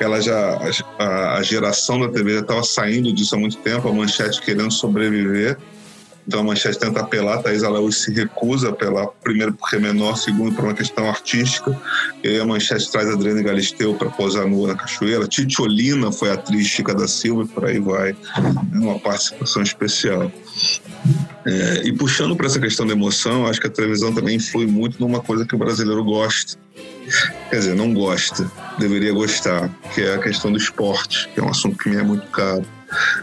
[0.00, 0.58] ela já,
[0.98, 4.72] a, a geração da TV já estava saindo disso há muito tempo, a Manchete querendo
[4.72, 5.58] sobreviver,
[6.26, 10.16] então a Manchete tenta apelar, Thais Araújo se recusa a apelar, primeiro porque é menor,
[10.16, 11.78] segundo por uma questão artística.
[12.22, 15.28] E aí a Manchete traz Adriana Galisteu para posar nua na cachoeira.
[15.28, 18.16] Titiolina foi a atriz Chica da Silva e por aí vai,
[18.72, 20.32] numa participação especial.
[21.44, 25.00] É, e puxando para essa questão da emoção, acho que a televisão também influi muito
[25.00, 26.58] numa coisa que o brasileiro gosta.
[27.50, 31.48] Quer dizer, não gosta, deveria gostar, que é a questão do esporte, que é um
[31.48, 32.64] assunto que me é muito caro.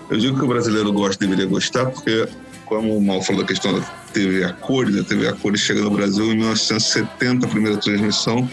[0.10, 2.28] Eu digo que o brasileiro gosta, deveria gostar, porque
[2.74, 5.82] como o Mal falou da questão da TV a cores, a TV a cores chega
[5.82, 8.50] no Brasil em 1970, a primeira transmissão,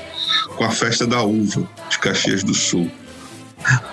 [0.56, 2.90] com a festa da uva de Caxias do Sul.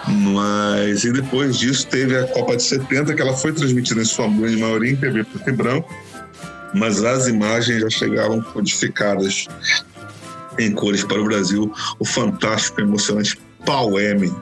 [0.08, 4.28] Mas, e depois disso teve a Copa de 70, que ela foi transmitida em sua
[4.28, 5.94] grande maioria em TV preto e branco,
[6.74, 9.48] mas as imagens já chegavam codificadas
[10.60, 14.34] em cores para o Brasil, o fantástico emocionante Pau M,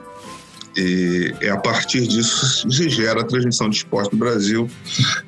[0.76, 4.68] e é a partir disso se gera a transmissão de esporte do Brasil.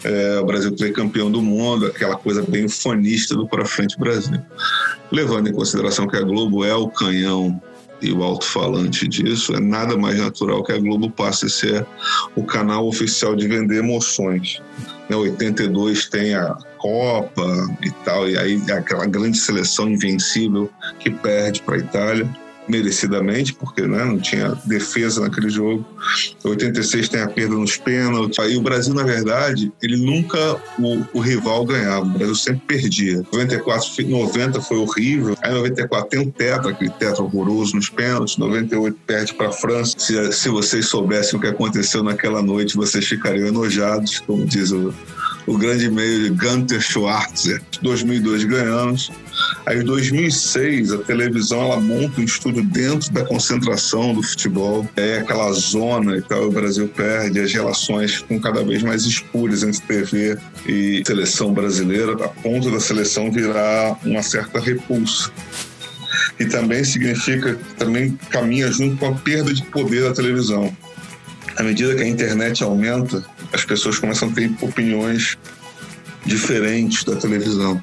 [0.04, 4.38] É, o Brasil foi campeão do mundo, aquela coisa bem ufanista do Para Frente Brasil.
[5.10, 7.60] Levando em consideração que a Globo é o canhão
[8.02, 11.86] e o alto-falante disso, é nada mais natural que a Globo passe a ser
[12.36, 14.62] o canal oficial de vender emoções.
[15.08, 17.44] Né, 82 tem a Copa
[17.82, 23.82] e tal, e aí aquela grande seleção invencível que perde para a Itália merecidamente, porque
[23.82, 25.84] né, não tinha defesa naquele jogo.
[26.44, 28.38] 86 tem a perda nos pênaltis.
[28.38, 32.04] Aí o Brasil, na verdade, ele nunca o, o rival ganhava.
[32.04, 33.22] O Brasil sempre perdia.
[33.32, 35.36] 94, 90 foi horrível.
[35.42, 38.36] Aí 94 tem o tetra, aquele tetra horroroso nos pênaltis.
[38.36, 39.94] 98 perde para a França.
[39.98, 44.92] Se, se vocês soubessem o que aconteceu naquela noite, vocês ficariam enojados, como diz o,
[45.48, 47.62] o grande meio de Gunter Schwarzer.
[47.80, 49.10] 2002 ganhamos.
[49.64, 54.86] Aí em 2006 a televisão ela monta um estúdio dentro da concentração do futebol.
[54.94, 59.62] É aquela zona e tal, o Brasil perde, as relações ficam cada vez mais escuras
[59.62, 65.30] entre TV e seleção brasileira, a ponto da seleção virar uma certa repulsa.
[66.38, 70.76] E também significa, também caminha junto com a perda de poder da televisão.
[71.56, 75.38] À medida que a internet aumenta, as pessoas começam a ter opiniões
[76.24, 77.80] diferentes da televisão.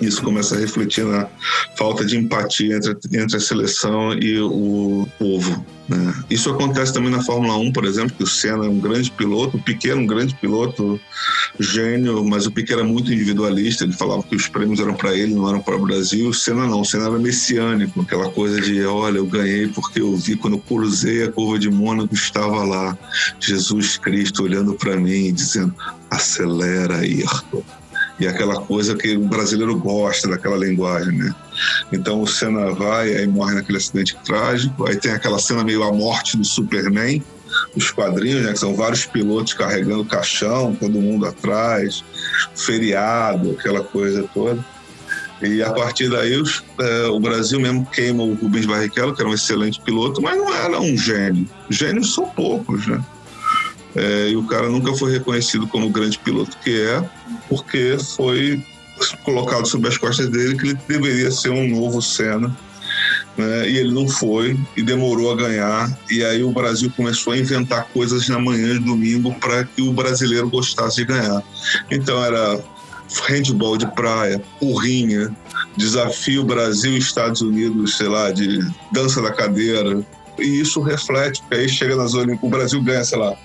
[0.00, 1.28] Isso começa a refletir na
[1.76, 5.64] falta de empatia entre, entre a seleção e o povo.
[5.90, 6.14] Né?
[6.30, 9.56] Isso acontece também na Fórmula 1, por exemplo, que o Senna é um grande piloto,
[9.56, 11.00] o Piquet era um grande piloto,
[11.58, 15.34] gênio, mas o Piquet era muito individualista, ele falava que os prêmios eram para ele,
[15.34, 16.28] não eram para o Brasil.
[16.28, 20.16] O Senna não, o Senna era messiânico, aquela coisa de, olha, eu ganhei porque eu
[20.16, 22.96] vi quando cruzei a curva de Mônaco, estava lá
[23.40, 25.74] Jesus Cristo olhando para mim e dizendo,
[26.08, 27.64] acelera, Ayrton
[28.20, 31.34] e aquela coisa que o brasileiro gosta daquela linguagem, né?
[31.90, 35.92] Então o Senna vai, aí morre naquele acidente trágico, aí tem aquela cena meio a
[35.92, 37.22] morte do Superman,
[37.74, 42.04] os quadrinhos, né, que são vários pilotos carregando caixão, todo mundo atrás,
[42.54, 44.64] feriado, aquela coisa toda.
[45.42, 49.30] E a partir daí os, é, o Brasil mesmo queima o Rubens Barrichello, que era
[49.30, 51.48] um excelente piloto, mas não era um gênio.
[51.70, 53.02] Gênios são poucos, né?
[53.96, 57.02] É, e o cara nunca foi reconhecido como o grande piloto que é,
[57.50, 58.62] porque foi
[59.24, 62.56] colocado sobre as costas dele que ele deveria ser um novo Senna.
[63.36, 63.68] né?
[63.68, 65.98] e ele não foi e demorou a ganhar.
[66.08, 69.92] E aí o Brasil começou a inventar coisas na manhã de domingo para que o
[69.92, 71.42] brasileiro gostasse de ganhar.
[71.90, 72.62] Então era
[73.26, 75.34] handball de praia, urrinha,
[75.76, 78.60] desafio Brasil Estados Unidos, sei lá, de
[78.92, 80.06] dança da cadeira.
[80.38, 83.36] E isso reflete, porque aí chega nas Olimpíadas, o Brasil ganha, sei lá,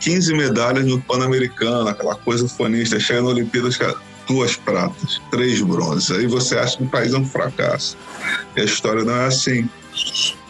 [0.00, 3.78] 15 medalhas no Pan-Americano, aquela coisa fonista, chega na Olimpíadas,
[4.28, 6.10] duas pratas, três bronzes.
[6.10, 7.96] Aí você acha que o país é um fracasso.
[8.56, 9.68] E a história não é assim.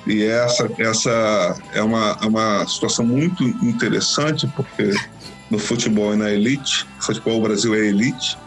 [0.06, 4.94] E essa, essa é, uma, é uma situação muito interessante, porque
[5.50, 8.38] no futebol e na elite, no futebol o Brasil é elite,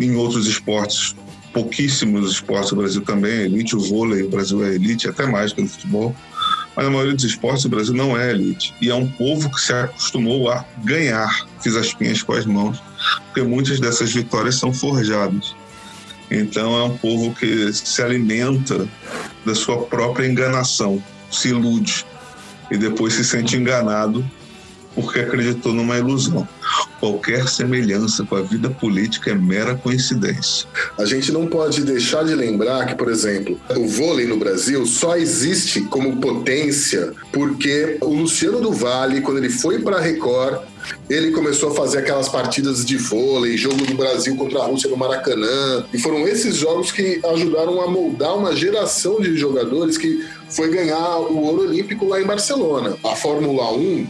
[0.00, 1.14] em outros esportes,
[1.52, 5.52] pouquíssimos esportes o Brasil também é elite, o vôlei o Brasil é elite, até mais
[5.52, 6.14] que no futebol.
[6.76, 8.74] Mas na maioria dos esportes o Brasil não é elite.
[8.80, 12.82] E é um povo que se acostumou a ganhar, fiz as pinhas com as mãos,
[13.24, 15.54] porque muitas dessas vitórias são forjadas.
[16.30, 18.86] Então é um povo que se alimenta
[19.44, 22.04] da sua própria enganação, se ilude.
[22.70, 24.28] E depois se sente enganado
[24.96, 26.48] porque acreditou numa ilusão.
[26.98, 30.66] Qualquer semelhança com a vida política é mera coincidência.
[30.98, 35.16] A gente não pode deixar de lembrar que, por exemplo, o vôlei no Brasil só
[35.16, 40.62] existe como potência porque o Luciano do Vale, quando ele foi para a Record,
[41.10, 44.96] ele começou a fazer aquelas partidas de vôlei, jogo do Brasil contra a Rússia no
[44.96, 45.84] Maracanã.
[45.92, 51.18] E foram esses jogos que ajudaram a moldar uma geração de jogadores que foi ganhar
[51.18, 52.96] o ouro olímpico lá em Barcelona.
[53.04, 54.06] A Fórmula 1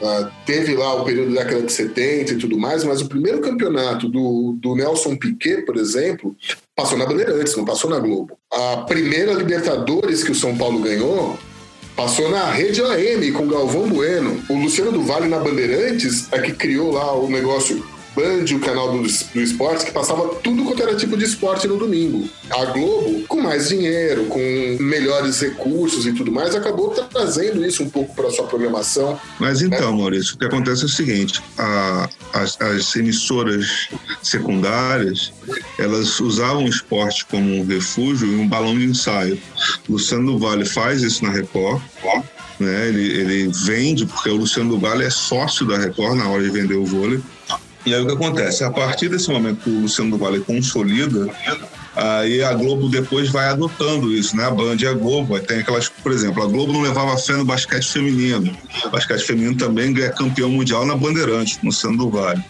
[0.00, 3.40] Uh, teve lá o período da década de 70 e tudo mais, mas o primeiro
[3.40, 6.34] campeonato do, do Nelson Piquet, por exemplo,
[6.74, 8.38] passou na Bandeirantes, não passou na Globo.
[8.50, 11.38] A primeira Libertadores que o São Paulo ganhou
[11.94, 14.42] passou na Rede AM com Galvão Bueno.
[14.48, 17.84] O Luciano do Vale na Bandeirantes é que criou lá o negócio
[18.14, 21.76] Band, o canal do, do esporte, que passava tudo quanto era tipo de esporte no
[21.76, 22.28] domingo.
[22.50, 27.90] A Globo, com mais dinheiro, com melhores recursos e tudo mais, acabou trazendo isso um
[27.90, 29.18] pouco para sua programação.
[29.38, 29.98] Mas então, né?
[29.98, 33.88] Maurício, o que acontece é o seguinte: a, as, as, emissoras
[34.22, 35.32] secundárias
[35.78, 39.40] elas usavam o esporte como um refúgio e um balão de ensaio.
[39.88, 41.80] Luciano Vale faz isso na Record.
[42.58, 42.88] Né?
[42.88, 46.74] Ele, ele vende, porque o Luciano Vale é sócio da Record na hora de vender
[46.74, 47.20] o vôlei.
[47.84, 48.62] E aí o que acontece?
[48.62, 51.28] A partir desse momento que o Luciano do Vale consolida,
[51.96, 54.44] aí a Globo depois vai adotando isso, né?
[54.44, 55.34] A Band e a Globo.
[55.34, 58.54] Aí tem aquelas, por exemplo, a Globo não levava fé no basquete feminino.
[58.84, 62.44] O basquete feminino também é campeão mundial na Bandeirante, no Luciano do Vale.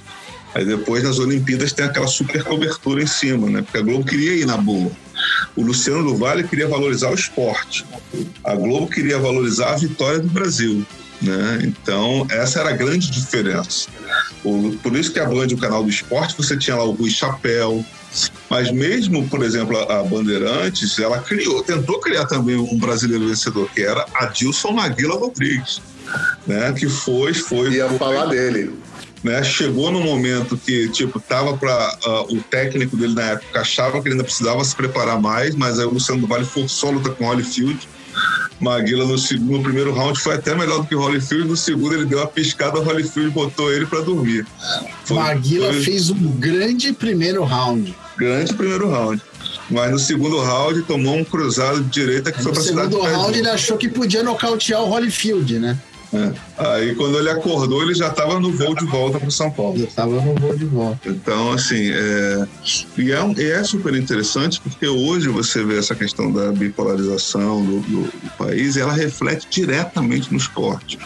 [0.53, 3.63] Aí depois nas Olimpíadas tem aquela super cobertura em cima, né?
[3.63, 4.91] Porque a Globo queria ir na boa.
[5.55, 7.85] O Luciano do Vale queria valorizar o esporte.
[8.43, 10.85] A Globo queria valorizar a vitória do Brasil.
[11.23, 11.61] Né?
[11.65, 13.89] Então, essa era a grande diferença.
[14.43, 17.85] Por isso que a Band, o canal do esporte, você tinha lá o Rui Chapéu,
[18.49, 23.83] mas mesmo, por exemplo, a Bandeirantes, ela criou, tentou criar também um brasileiro vencedor, que
[23.83, 25.81] era Adilson Maguila Rodrigues,
[26.47, 26.73] né?
[26.73, 27.71] Que foi, foi.
[27.73, 28.75] Ia foi, falar dele.
[29.23, 34.01] Né, chegou no momento que tipo tava para uh, o técnico dele na época achava
[34.01, 36.93] que ele ainda precisava se preparar mais, mas aí o Luciano do Vale forçou a
[36.93, 37.87] luta com o Holyfield
[38.61, 41.95] Maguila no, segundo, no primeiro round foi até melhor do que o Holyfield, no segundo
[41.95, 44.47] ele deu uma piscada, o Holyfield botou ele para dormir.
[45.05, 45.83] Foi, Maguila foi...
[45.83, 47.97] fez um grande primeiro round.
[48.17, 49.23] Grande primeiro round.
[49.71, 52.89] Mas no segundo round tomou um cruzado de direita que no foi para cidade.
[52.89, 55.79] No segundo round ele achou que podia nocautear o Holyfield, né?
[56.13, 56.33] É.
[56.59, 59.79] Aí quando ele acordou, ele já estava no voo de volta para São Paulo.
[59.79, 61.09] Já estava no voo de volta.
[61.09, 62.47] Então, assim, é...
[62.99, 67.81] E, é, e é super interessante porque hoje você vê essa questão da bipolarização do,
[67.81, 70.99] do, do país e ela reflete diretamente no esporte.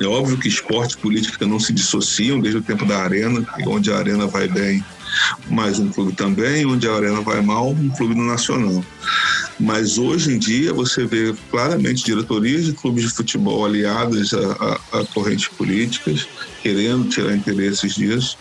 [0.00, 3.92] É óbvio que esporte e política não se dissociam desde o tempo da arena, onde
[3.92, 4.84] a arena vai bem,
[5.48, 8.84] mais um clube também, onde a arena vai mal, um clube nacional.
[9.58, 15.00] Mas hoje em dia você vê claramente diretorias de clubes de futebol aliadas a, a,
[15.00, 16.26] a correntes políticas,
[16.62, 18.38] querendo tirar interesses disso.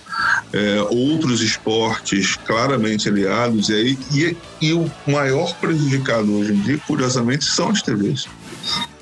[0.53, 6.77] É, outros esportes claramente aliados, e, aí, e, e o maior prejudicado hoje em dia,
[6.85, 8.27] curiosamente, são as TVs.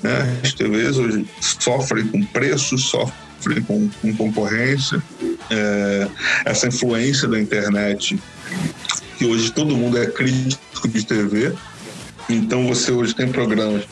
[0.02, 0.40] Né?
[0.42, 3.29] As TVs hoje sofrem com preços, sofrem
[3.66, 5.02] com, com concorrência.
[5.50, 6.08] É,
[6.44, 8.20] essa influência da internet,
[9.18, 11.52] que hoje todo mundo é crítico de TV,
[12.28, 13.84] então você hoje tem programas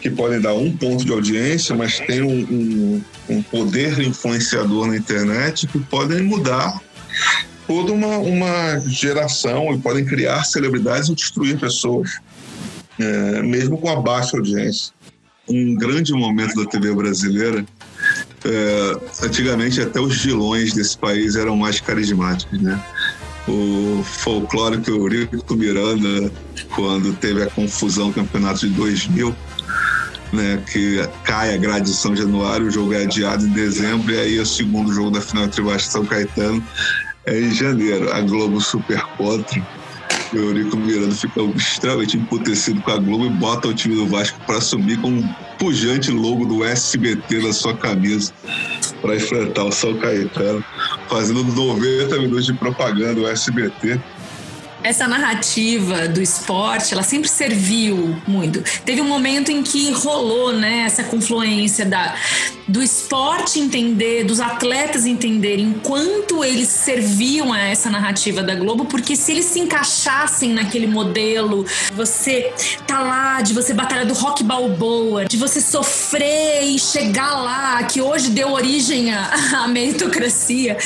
[0.00, 4.96] que podem dar um ponto de audiência, mas tem um, um, um poder influenciador na
[4.96, 6.80] internet que podem mudar
[7.66, 12.18] toda uma, uma geração e podem criar celebridades e destruir pessoas,
[12.98, 14.92] é, mesmo com a baixa audiência.
[15.48, 17.64] Um grande momento da TV brasileira
[18.44, 22.82] é, antigamente até os vilões desse país eram mais carismáticos, né?
[23.48, 26.30] o folclórico Eurico Miranda,
[26.74, 29.34] quando teve a confusão do campeonato de 2000,
[30.32, 34.18] né, que cai a grade de São Januário, o jogo é adiado em dezembro, e
[34.18, 36.64] aí o segundo jogo da final entre Vasco e São Caetano
[37.26, 38.12] é em janeiro.
[38.12, 39.62] A Globo super contra.
[40.32, 44.38] O Eurico Miranda fica extremamente emputecido com a Globo e bota o time do Vasco
[44.46, 45.22] para subir com
[45.62, 48.32] pujante logo do SBT na sua camisa
[49.00, 50.64] para enfrentar o São Caetano,
[51.08, 54.00] fazendo 90 minutos de propaganda do SBT
[54.82, 58.62] essa narrativa do esporte, ela sempre serviu muito.
[58.84, 62.14] Teve um momento em que rolou, né, essa confluência da,
[62.66, 69.14] do esporte entender, dos atletas entenderem quanto eles serviam a essa narrativa da Globo, porque
[69.14, 72.52] se eles se encaixassem naquele modelo, você
[72.86, 78.00] tá lá, de você batalhar do rock balboa, de você sofrer e chegar lá, que
[78.00, 80.76] hoje deu origem à, à meritocracia,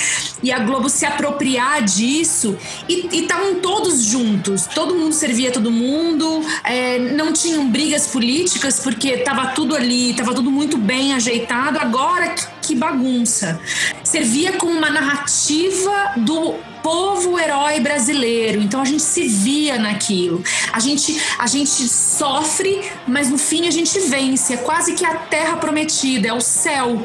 [0.42, 2.56] e a Globo se apropriar disso,
[2.88, 9.18] e estavam todos juntos, todo mundo servia todo mundo, é, não tinham brigas políticas, porque
[9.18, 13.60] tava tudo ali, tava tudo muito bem ajeitado, agora que, que bagunça.
[14.02, 18.62] Servia como uma narrativa do povo herói brasileiro.
[18.62, 20.42] Então a gente se via naquilo.
[20.72, 24.54] A gente, a gente sofre, mas no fim a gente vence.
[24.54, 27.04] É quase que a terra prometida, é o céu.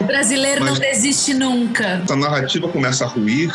[0.00, 2.02] O brasileiro mas não desiste nunca.
[2.08, 3.52] A narrativa começa a ruir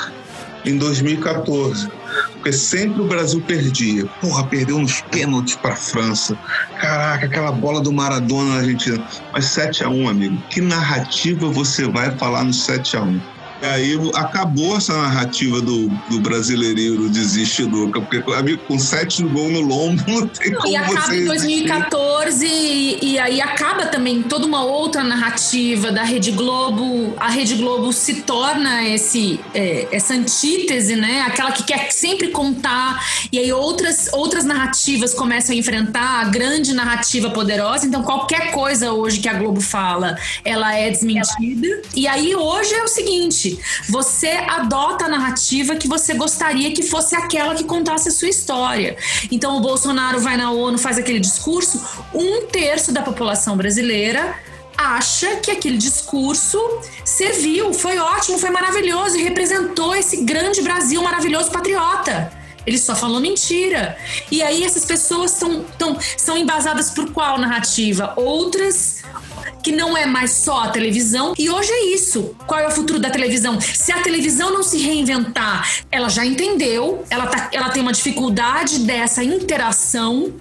[0.66, 1.90] em 2014.
[2.34, 4.06] Porque sempre o Brasil perdia.
[4.22, 6.38] Porra, perdeu nos pênaltis para a França.
[6.80, 9.04] Caraca, aquela bola do Maradona na Argentina.
[9.34, 10.38] Mas 7 a 1 amigo.
[10.50, 15.90] Que narrativa você vai falar no 7 a 1 e aí acabou essa narrativa do,
[16.10, 20.68] do brasileirinho do desiste nunca, porque amigo, com sete gol no lombo não tem como
[20.68, 26.32] E acaba em 2014 e, e, aí acaba também toda uma outra narrativa da Rede
[26.32, 27.14] Globo.
[27.18, 31.22] A Rede Globo se torna esse, é, essa antítese, né?
[31.22, 36.74] Aquela que quer sempre contar e aí outras, outras narrativas começam a enfrentar a grande
[36.74, 37.86] narrativa poderosa.
[37.86, 41.82] Então qualquer coisa hoje que a Globo fala, ela é desmentida.
[41.96, 43.49] E aí hoje é o seguinte,
[43.88, 48.98] você adota a narrativa que você gostaria que fosse aquela que contasse a sua história.
[49.32, 51.82] Então o Bolsonaro vai na ONU, faz aquele discurso,
[52.14, 54.36] um terço da população brasileira
[54.78, 56.58] acha que aquele discurso
[57.04, 62.32] serviu, foi ótimo, foi maravilhoso e representou esse grande Brasil maravilhoso patriota.
[62.66, 63.98] Ele só falou mentira.
[64.32, 68.14] E aí essas pessoas são, tão, são embasadas por qual narrativa?
[68.16, 69.02] Outras
[69.70, 71.36] que não é mais só a televisão.
[71.38, 72.36] E hoje é isso.
[72.48, 73.62] Qual é o futuro da televisão?
[73.62, 78.80] Se a televisão não se reinventar, ela já entendeu, ela, tá, ela tem uma dificuldade
[78.80, 80.34] dessa interação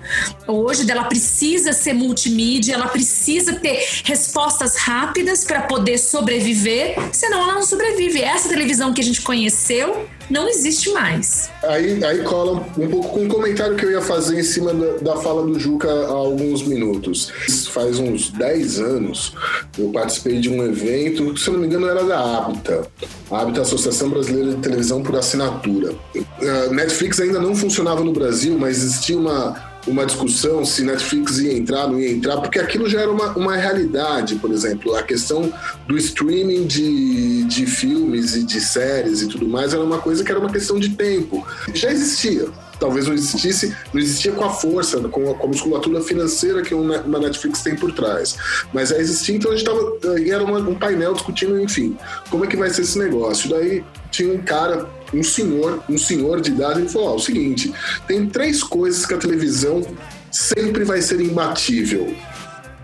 [0.46, 7.52] hoje, dela precisa ser multimídia, ela precisa ter respostas rápidas para poder sobreviver, senão ela
[7.52, 8.22] não sobrevive.
[8.22, 11.50] Essa televisão que a gente conheceu não existe mais.
[11.62, 15.14] Aí, aí cola um pouco com um comentário que eu ia fazer em cima da,
[15.14, 17.30] da fala do Juca há alguns minutos.
[17.70, 19.34] Faz uns 10 anos,
[19.78, 22.86] eu participei de um evento, se eu não me engano era da Habita,
[23.30, 25.94] a Habita Associação Brasileira de Televisão por Assinatura.
[26.14, 31.52] A Netflix ainda não funcionava no Brasil, mas existia uma uma discussão se Netflix ia
[31.52, 34.94] entrar, não ia entrar, porque aquilo já era uma, uma realidade, por exemplo.
[34.94, 35.52] A questão
[35.86, 40.30] do streaming de, de filmes e de séries e tudo mais era uma coisa que
[40.30, 41.46] era uma questão de tempo.
[41.74, 42.48] Já existia.
[42.78, 46.72] Talvez não existisse, não existia com a força, com a, com a musculatura financeira que
[46.74, 48.36] uma Netflix tem por trás.
[48.72, 49.98] Mas já existia, então a gente estava.
[50.24, 51.96] Era uma, um painel discutindo, enfim,
[52.30, 53.50] como é que vai ser esse negócio.
[53.50, 57.72] Daí tinha um cara um senhor, um senhor de idade, ele falou: ó, o seguinte,
[58.06, 59.82] tem três coisas que a televisão
[60.30, 62.14] sempre vai ser imbatível.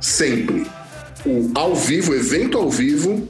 [0.01, 0.67] Sempre.
[1.25, 3.27] O ao vivo, evento ao vivo,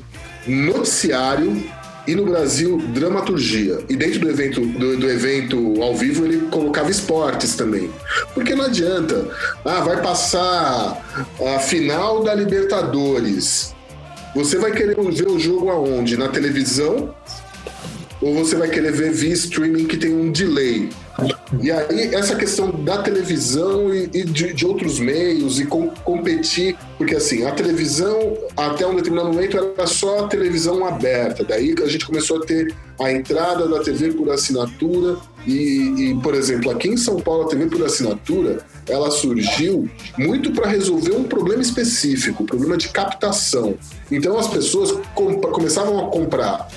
[0.46, 1.62] noticiário
[2.06, 3.78] e no Brasil dramaturgia.
[3.88, 7.90] E dentro do evento, do, do, evento ao vivo ele colocava esportes também.
[8.34, 9.28] Porque não adianta,
[9.64, 11.02] ah, vai passar
[11.40, 13.74] a final da Libertadores.
[14.34, 16.16] Você vai querer ver o jogo aonde?
[16.16, 17.14] Na televisão
[18.24, 20.88] ou você vai querer ver via streaming que tem um delay.
[21.60, 26.74] E aí, essa questão da televisão e, e de, de, outros meios e com, competir,
[26.96, 31.44] porque assim, a televisão, até um determinado momento, era só a televisão aberta.
[31.44, 35.18] Daí a gente começou a ter a entrada da TV por assinatura.
[35.46, 40.52] E, e por exemplo, aqui em São Paulo, a TV por assinatura ela surgiu muito
[40.52, 43.74] para resolver um problema específico, problema de captação.
[44.10, 46.68] Então as pessoas começavam a comprar.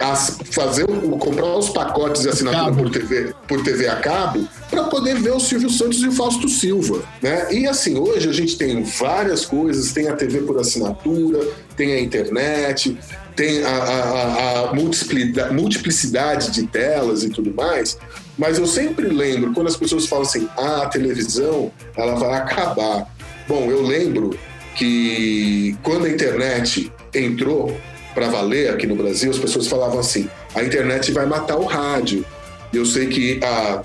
[0.00, 0.86] As, fazer
[1.18, 5.40] comprar os pacotes de assinatura por TV, por TV a cabo para poder ver o
[5.40, 7.52] Silvio Santos e o Fausto Silva, né?
[7.52, 11.44] E assim, hoje a gente tem várias coisas, tem a TV por assinatura,
[11.76, 12.96] tem a internet,
[13.34, 17.98] tem a, a, a multiplicidade, multiplicidade de telas e tudo mais,
[18.38, 23.12] mas eu sempre lembro, quando as pessoas falam assim, ah, a televisão, ela vai acabar.
[23.48, 24.38] Bom, eu lembro
[24.76, 27.76] que quando a internet entrou
[28.14, 32.24] para valer aqui no Brasil, as pessoas falavam assim, a internet vai matar o rádio.
[32.72, 33.82] Eu sei que há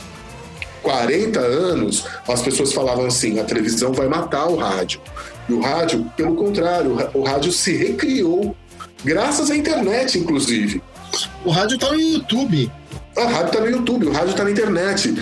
[0.81, 5.01] 40 anos as pessoas falavam assim, a televisão vai matar o rádio.
[5.47, 8.55] E o rádio, pelo contrário, o rádio se recriou,
[9.03, 10.81] graças à internet, inclusive.
[11.45, 12.71] O rádio está no YouTube.
[13.15, 15.15] A rádio está no YouTube, o rádio está na internet.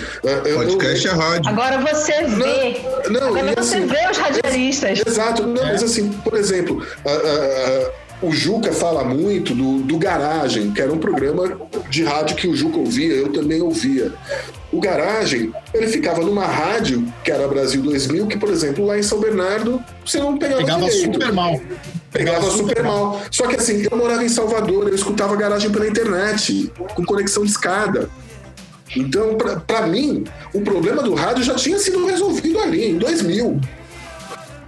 [0.46, 1.50] Eu, Podcast eu, é rádio.
[1.50, 2.80] Agora você vê.
[3.10, 5.02] Não, não Agora você assim, vê os radialistas.
[5.06, 5.46] Exato.
[5.46, 5.72] Não, é.
[5.72, 6.86] Mas assim, por exemplo,
[8.22, 11.60] o Juca fala muito do, do Garagem, que era um programa
[11.90, 14.12] de rádio que o Juca ouvia, eu também ouvia.
[14.72, 19.02] O Garagem, ele ficava numa rádio, que era Brasil 2000, que, por exemplo, lá em
[19.02, 21.12] São Bernardo, você não pegava Pegava direito.
[21.12, 21.60] super mal.
[22.12, 23.06] Pegava, pegava super, super mal.
[23.06, 23.22] mal.
[23.30, 27.50] Só que assim, eu morava em Salvador, eu escutava Garagem pela internet, com conexão de
[27.50, 28.08] escada.
[28.96, 33.60] Então, para mim, o problema do rádio já tinha sido resolvido ali, em 2000.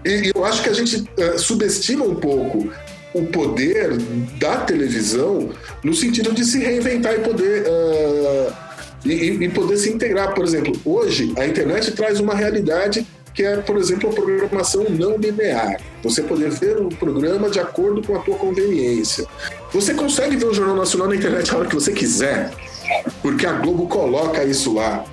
[0.05, 2.71] E eu acho que a gente uh, subestima um pouco
[3.15, 3.97] o poder
[4.39, 5.51] da televisão
[5.83, 8.53] no sentido de se reinventar e poder uh,
[9.05, 10.35] e, e, poder se integrar.
[10.35, 15.17] Por exemplo, hoje a internet traz uma realidade que é, por exemplo, a programação não
[15.17, 15.81] linear.
[16.03, 19.27] Você poder ver o programa de acordo com a tua conveniência.
[19.73, 22.53] Você consegue ver o Jornal Nacional na internet a hora que você quiser,
[23.21, 25.05] porque a Globo coloca isso lá.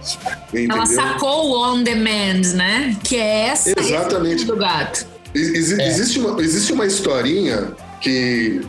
[0.50, 0.78] Entendeu?
[0.78, 2.96] Ela sacou o on demand, né?
[3.04, 4.46] Que é essa Exatamente.
[4.46, 5.08] do gato.
[5.34, 5.88] Ex é.
[5.88, 8.62] existe, uma, existe uma historinha que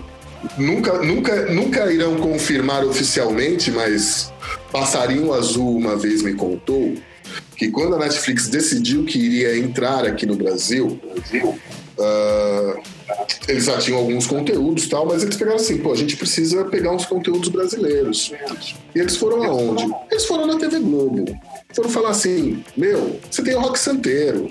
[0.59, 4.33] nunca, nunca, nunca irão confirmar oficialmente, mas
[4.71, 6.95] Passarinho Azul uma vez me contou
[7.57, 11.01] que quando a Netflix decidiu que iria entrar aqui no Brasil,
[11.99, 12.83] uh,
[13.47, 16.91] eles já tinham alguns conteúdos tal, mas eles pegaram assim, pô, a gente precisa pegar
[16.91, 18.33] uns conteúdos brasileiros.
[18.95, 19.87] E eles foram aonde?
[20.11, 21.25] Eles foram na TV Globo.
[21.73, 24.51] Foram falar assim, meu, você tem o Rock Santeiro,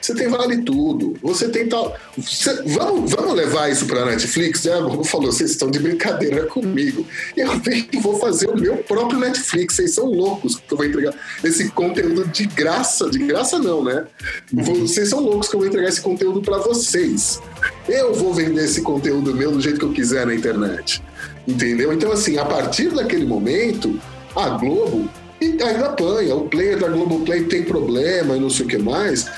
[0.00, 1.96] você tem Vale Tudo, você tem tal.
[2.16, 4.64] Você, vamos, vamos levar isso para Netflix?
[4.66, 7.04] É, a Globo falou: vocês estão de brincadeira comigo.
[7.36, 9.74] E eu vou fazer o meu próprio Netflix.
[9.74, 13.10] Vocês são loucos que eu vou entregar esse conteúdo de graça.
[13.10, 14.06] De graça, não, né?
[14.52, 17.40] Vocês são loucos que eu vou entregar esse conteúdo para vocês.
[17.88, 21.02] Eu vou vender esse conteúdo meu do jeito que eu quiser na internet.
[21.46, 21.92] Entendeu?
[21.92, 24.00] Então, assim, a partir daquele momento,
[24.36, 25.08] a Globo
[25.40, 26.34] ainda apanha.
[26.34, 29.30] O player da Globoplay tem problema e não sei o que mais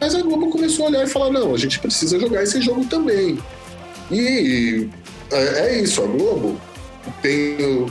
[0.00, 2.84] mas a Globo começou a olhar e falar: não, a gente precisa jogar esse jogo
[2.86, 3.38] também.
[4.10, 4.88] E
[5.30, 6.60] é, é isso, a Globo
[7.22, 7.86] tem.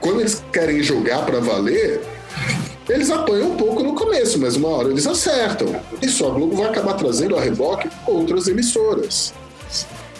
[0.00, 2.00] Quando eles querem jogar para valer,
[2.88, 5.80] eles apanham um pouco no começo, mas uma hora eles acertam.
[6.00, 9.34] Isso, a Globo vai acabar trazendo a reboque outras emissoras.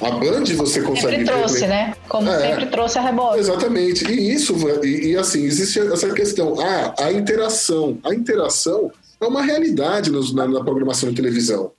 [0.01, 1.95] A Band você consegue sempre trouxe, né?
[2.09, 3.41] Como é, sempre trouxe a reboque.
[3.41, 4.05] Exatamente.
[4.09, 4.55] E isso,
[4.85, 6.55] e, e, assim, existe essa questão.
[6.61, 7.99] Ah, a interação.
[8.05, 11.72] A interação é uma realidade nos, na, na, programação de televisão.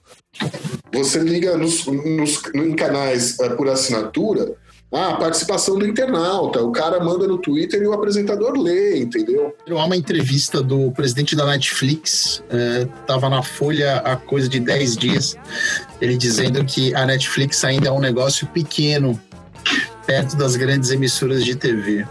[0.92, 4.54] Você liga nos, nos, em canais uh, por assinatura,
[4.92, 9.54] a participação do internauta, o cara manda no Twitter e o apresentador lê, entendeu?
[9.68, 12.42] Há uma entrevista do presidente da Netflix,
[13.00, 15.36] estava é, na Folha há coisa de 10 dias,
[16.00, 19.20] ele dizendo que a Netflix ainda é um negócio pequeno
[20.04, 22.04] perto das grandes emissoras de TV.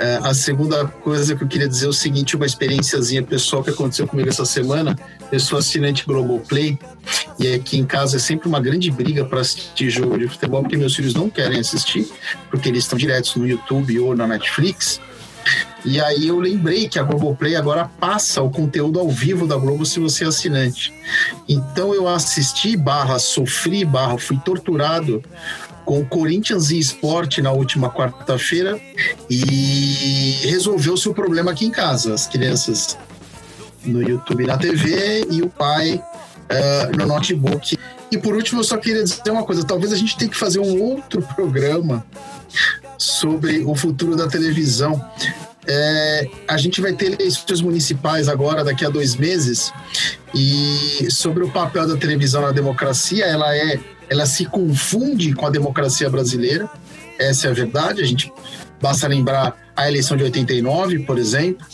[0.00, 3.70] É, a segunda coisa que eu queria dizer é o seguinte, uma experiênciazinha pessoal que
[3.70, 4.96] aconteceu comigo essa semana.
[5.30, 6.78] Eu sou assinante Globoplay
[7.38, 10.76] e aqui em casa é sempre uma grande briga para assistir jogo de futebol, porque
[10.76, 12.08] meus filhos não querem assistir,
[12.48, 15.00] porque eles estão diretos no YouTube ou na Netflix.
[15.84, 19.86] E aí eu lembrei que a Globoplay agora passa o conteúdo ao vivo da Globo
[19.86, 20.92] se você é assinante.
[21.48, 25.22] Então eu assisti, barra, sofri, barra, fui torturado
[25.88, 28.78] com Corinthians e Esporte na última quarta-feira
[29.30, 32.12] e resolveu-se o problema aqui em casa.
[32.12, 32.98] As crianças
[33.86, 37.78] no YouTube e na TV e o pai uh, no notebook.
[38.12, 40.58] E por último, eu só queria dizer uma coisa: talvez a gente tenha que fazer
[40.58, 42.04] um outro programa
[42.98, 45.02] sobre o futuro da televisão.
[45.66, 49.72] É, a gente vai ter eleições municipais agora, daqui a dois meses,
[50.34, 53.80] e sobre o papel da televisão na democracia, ela é
[54.10, 56.68] ela se confunde com a democracia brasileira.
[57.18, 58.02] Essa é a verdade.
[58.02, 58.32] A gente
[58.80, 61.64] basta lembrar a eleição de 89, por exemplo,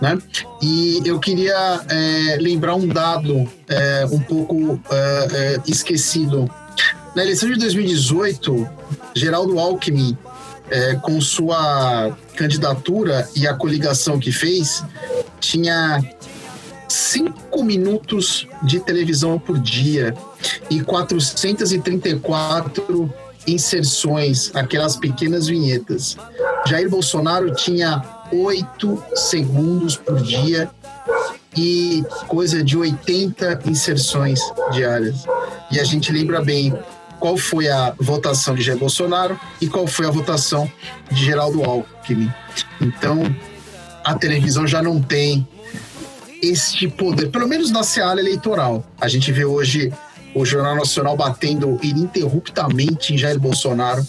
[0.00, 0.18] né?
[0.60, 6.48] E eu queria é, lembrar um dado é, um pouco é, é esquecido.
[7.16, 8.68] Na eleição de 2018,
[9.14, 10.16] Geraldo Alckmin,
[10.70, 14.82] é, com sua candidatura e a coligação que fez,
[15.38, 16.00] tinha
[16.92, 20.14] cinco minutos de televisão por dia
[20.68, 23.10] e 434
[23.46, 26.18] inserções, aquelas pequenas vinhetas.
[26.66, 30.70] Jair Bolsonaro tinha oito segundos por dia
[31.56, 34.40] e coisa de 80 inserções
[34.70, 35.24] diárias.
[35.70, 36.78] E a gente lembra bem
[37.18, 40.70] qual foi a votação de Jair Bolsonaro e qual foi a votação
[41.10, 42.32] de Geraldo Alckmin.
[42.80, 43.34] Então,
[44.04, 45.46] a televisão já não tem
[46.42, 48.84] este poder, pelo menos na seara eleitoral.
[49.00, 49.92] A gente vê hoje
[50.34, 54.04] o Jornal Nacional batendo ininterruptamente em Jair Bolsonaro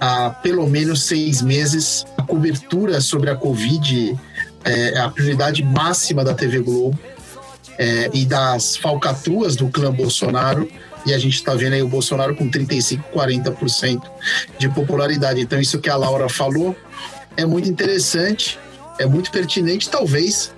[0.00, 2.04] há pelo menos seis meses.
[2.18, 4.18] A cobertura sobre a Covid
[4.64, 6.98] é a prioridade máxima da TV Globo
[7.78, 10.68] é, e das falcatruas do clã Bolsonaro.
[11.06, 14.02] E a gente está vendo aí o Bolsonaro com 35, 40%
[14.58, 15.40] de popularidade.
[15.40, 16.74] Então, isso que a Laura falou
[17.36, 18.58] é muito interessante,
[18.98, 20.53] é muito pertinente, talvez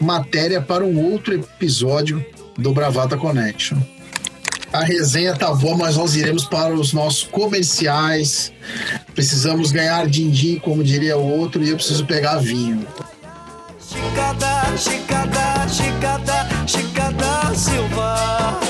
[0.00, 2.24] matéria para um outro episódio
[2.56, 3.78] do Bravata Connection.
[4.72, 8.52] A resenha tá boa, mas nós iremos para os nossos comerciais.
[9.14, 12.86] Precisamos ganhar din-din, como diria o outro, e eu preciso pegar vinho.
[13.80, 18.67] Chicada, chicada, chicada, chicada Silva.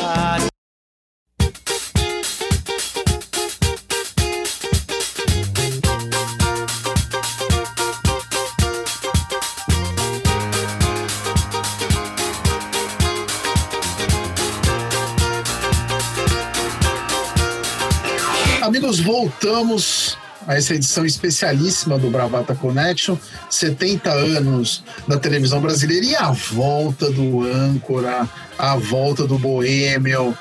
[18.89, 20.17] Amigos, voltamos
[20.47, 23.19] a essa edição especialíssima do Bravata Connection,
[23.51, 28.27] 70 anos da televisão brasileira e a volta do âncora,
[28.59, 30.35] a volta do Boêmio,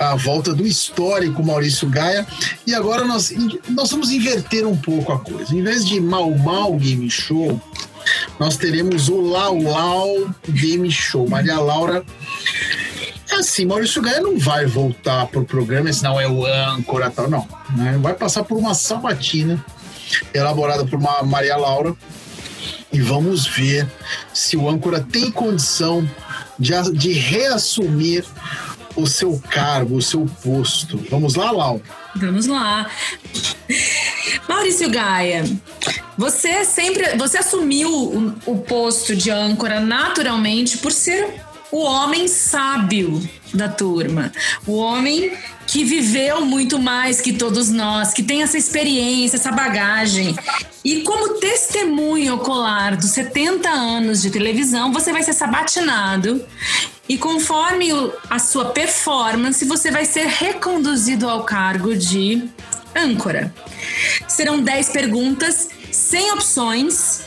[0.00, 2.26] a volta do histórico Maurício Gaia.
[2.66, 3.32] E agora nós,
[3.68, 5.54] nós vamos inverter um pouco a coisa.
[5.54, 7.60] Em vez de Mal Mal Game Show,
[8.40, 11.28] nós teremos o Lau Lau Game Show.
[11.28, 12.04] Maria Laura
[13.38, 17.46] assim, Maurício Gaia não vai voltar pro programa, senão é o âncora tal, não.
[17.76, 17.98] Né?
[18.00, 19.64] Vai passar por uma sabatina
[20.34, 21.94] elaborada por uma Maria Laura
[22.92, 23.86] e vamos ver
[24.32, 26.08] se o âncora tem condição
[26.58, 28.24] de, de reassumir
[28.94, 31.02] o seu cargo, o seu posto.
[31.10, 31.80] Vamos lá, Lau?
[32.14, 32.90] Vamos lá.
[34.46, 35.44] Maurício Gaia,
[36.16, 41.40] você sempre, você assumiu o, o posto de âncora naturalmente por ser
[41.72, 43.20] o homem sábio
[43.54, 44.30] da turma,
[44.66, 45.32] o homem
[45.66, 50.36] que viveu muito mais que todos nós, que tem essa experiência, essa bagagem.
[50.84, 56.44] E como testemunho ocular dos 70 anos de televisão, você vai ser sabatinado.
[57.08, 57.88] E conforme
[58.28, 62.50] a sua performance, você vai ser reconduzido ao cargo de
[62.94, 63.52] âncora.
[64.28, 67.22] Serão 10 perguntas sem opções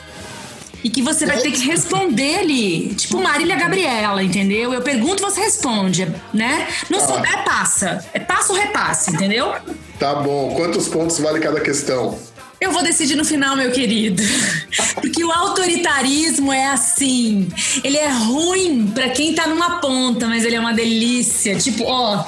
[0.85, 4.71] e que você vai ter que responder ali, tipo Marília Gabriela, entendeu?
[4.71, 6.67] Eu pergunto, você responde, né?
[6.91, 7.07] Não Tá.
[7.07, 8.05] souber, passa.
[8.13, 9.51] É passo ou repasse, entendeu?
[9.97, 10.53] Tá bom.
[10.55, 12.19] Quantos pontos vale cada questão?
[12.61, 14.21] Eu vou decidir no final, meu querido.
[15.01, 17.47] Porque o autoritarismo é assim.
[17.83, 21.55] Ele é ruim pra quem tá numa ponta, mas ele é uma delícia.
[21.55, 22.23] Tipo, ó.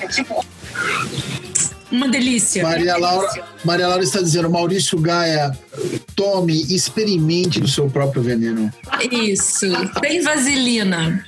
[1.92, 2.64] Uma delícia.
[2.64, 5.58] Maria Laura, Maria Laura está dizendo, Maurício Gaia,
[6.16, 8.72] tome, experimente do seu próprio veneno.
[9.10, 9.66] Isso.
[10.02, 11.26] Tem vaselina.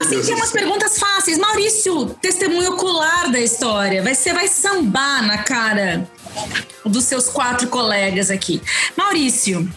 [0.00, 1.38] Assim, tem umas perguntas fáceis.
[1.38, 4.02] Maurício, testemunho ocular da história.
[4.02, 6.08] Vai, você vai sambar na cara
[6.84, 8.60] dos seus quatro colegas aqui.
[8.96, 9.68] Maurício,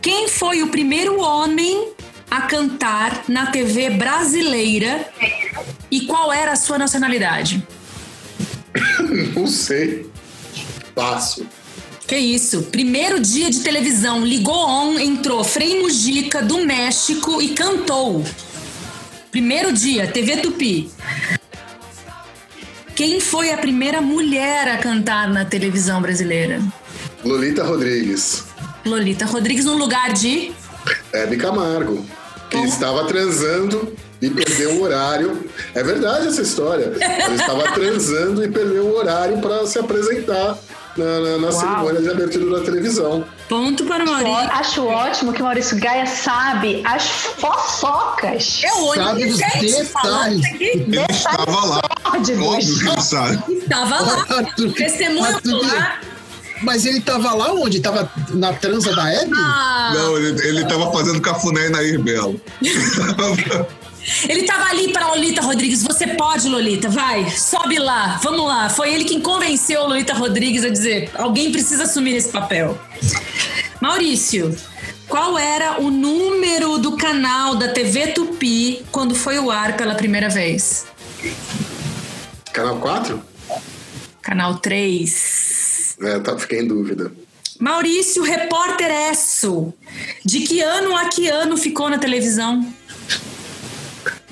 [0.00, 1.92] quem foi o primeiro homem
[2.30, 5.06] a cantar na TV brasileira
[5.90, 7.62] e qual era a sua nacionalidade?
[9.34, 10.06] Não sei.
[10.94, 11.46] Passo.
[12.06, 12.64] Que isso?
[12.64, 18.24] Primeiro dia de televisão, ligou on, entrou Frei Mujica do México e cantou.
[19.30, 20.90] Primeiro dia, TV Tupi.
[22.94, 26.60] Quem foi a primeira mulher a cantar na televisão brasileira?
[27.24, 28.44] Lolita Rodrigues.
[28.84, 30.52] Lolita Rodrigues, no lugar de.
[31.12, 32.04] Hebe Camargo.
[32.50, 33.96] Que estava transando
[34.56, 35.44] perdeu o horário.
[35.74, 36.92] É verdade essa história.
[37.00, 40.56] Ela estava transando e perdeu o horário para se apresentar
[40.96, 43.24] na, na- na cerimônia de abertura da televisão.
[43.48, 44.50] Ponto para Maurício.
[44.52, 48.60] Acho ótimo que o Maurício Gaia sabe as fofocas.
[48.62, 50.44] Eu Sabe dos detalhes.
[50.60, 51.80] Ele estava lá.
[52.04, 52.36] Óbvio
[52.80, 53.42] que ele sabe.
[53.58, 54.44] Estava lá.
[54.56, 54.74] Tudo-
[55.36, 56.00] ocular.
[56.62, 57.80] Mas ele tava lá onde?
[57.80, 59.32] Tava na transa da Hebe?
[59.34, 62.40] Ah, Não, ele, ele tava fazendo cafuné na Irbelo.
[64.28, 65.82] Ele tava ali para Lolita Rodrigues.
[65.82, 68.68] Você pode, Lolita, vai, sobe lá, vamos lá.
[68.68, 72.78] Foi ele quem convenceu Lolita Rodrigues a dizer: alguém precisa assumir esse papel.
[73.80, 74.56] Maurício,
[75.08, 80.28] qual era o número do canal da TV Tupi quando foi ao ar pela primeira
[80.28, 80.86] vez?
[82.52, 83.22] Canal 4?
[84.22, 85.96] Canal 3.
[86.00, 87.12] É, tá, fiquei em dúvida.
[87.58, 89.72] Maurício Repórter Esso.
[90.24, 92.66] De que ano a que ano ficou na televisão?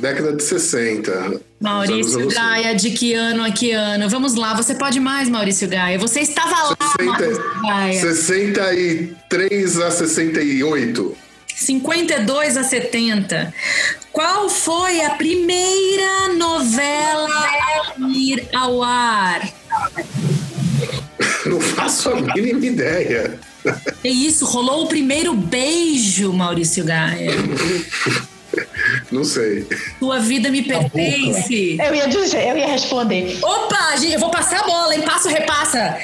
[0.01, 1.41] Década de 60.
[1.61, 4.09] Maurício Gaia, de que ano a que ano?
[4.09, 5.99] Vamos lá, você pode mais, Maurício Gaia.
[5.99, 8.01] Você estava lá, 60, Maurício Gaia.
[8.01, 11.17] 63 a 68.
[11.55, 13.53] 52 a 70.
[14.11, 19.47] Qual foi a primeira novela a ir ao ar?
[21.45, 23.39] Não faço a mínima ideia.
[24.03, 27.33] É isso, rolou o primeiro beijo, Maurício Gaia.
[29.11, 29.67] Não sei.
[29.99, 31.79] Tua vida me pertence.
[31.81, 33.39] Eu ia dizer, eu ia responder.
[33.43, 35.03] Opa, gente, eu vou passar a bola, hein?
[35.03, 35.99] Passa ou repassa.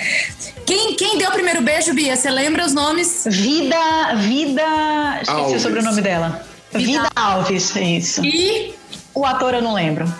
[0.65, 2.17] Quem, quem deu o primeiro beijo, Bia?
[2.17, 3.25] Você lembra os nomes?
[3.31, 3.77] Vida,
[4.17, 4.63] Vida.
[5.23, 5.57] Esqueci Alves.
[5.57, 6.45] o sobrenome dela.
[6.73, 8.25] Vida Alves, é isso.
[8.25, 8.75] E
[9.15, 10.13] O ator eu não lembro.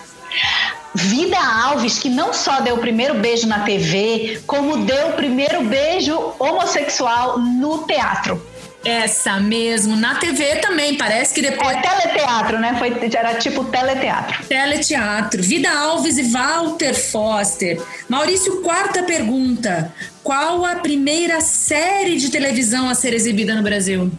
[0.95, 5.63] Vida Alves, que não só deu o primeiro beijo na TV, como deu o primeiro
[5.65, 8.41] beijo homossexual no teatro.
[8.87, 11.75] Essa mesmo, na TV também, parece que depois.
[11.75, 12.75] É teleteatro, né?
[12.79, 14.45] Foi, era tipo teleteatro.
[14.45, 15.43] Teleteatro.
[15.43, 17.81] Vida Alves e Walter Foster.
[18.07, 19.93] Maurício, quarta pergunta.
[20.23, 24.09] Qual a primeira série de televisão a ser exibida no Brasil?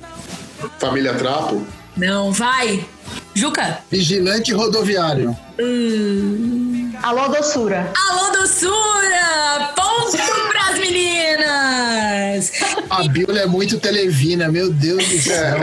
[0.78, 1.66] Família Trapo?
[1.96, 2.86] Não, vai.
[3.34, 3.78] Juca?
[3.90, 5.36] Vigilante rodoviário.
[7.02, 7.90] Alô, doçura.
[8.10, 9.72] Alô, doçura!
[9.74, 10.16] Ponto
[10.50, 11.27] pras meninas!
[12.90, 15.56] A Bíblia é muito televina, meu Deus do céu.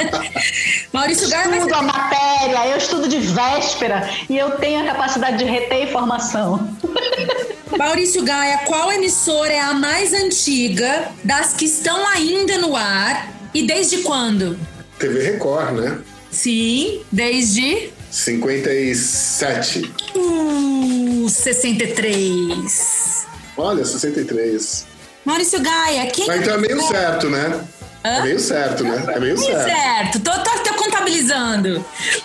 [0.92, 5.38] Maurício Gaia vai Estudo a matéria, eu estudo de véspera e eu tenho a capacidade
[5.38, 6.76] de reter informação.
[7.78, 13.66] Maurício Gaia, qual emissora é a mais antiga das que estão ainda no ar e
[13.66, 14.58] desde quando?
[14.98, 15.98] TV Record, né?
[16.30, 19.92] Sim, desde 57.
[20.14, 23.26] uh, 63.
[23.56, 24.87] Olha, 63.
[25.28, 27.60] Maurício Gaia, quem Mas então é meio certo, né?
[28.02, 29.04] É meio certo, né?
[29.08, 29.68] É meio Meio certo.
[29.68, 31.84] certo, tô, tô, tô contabilizando.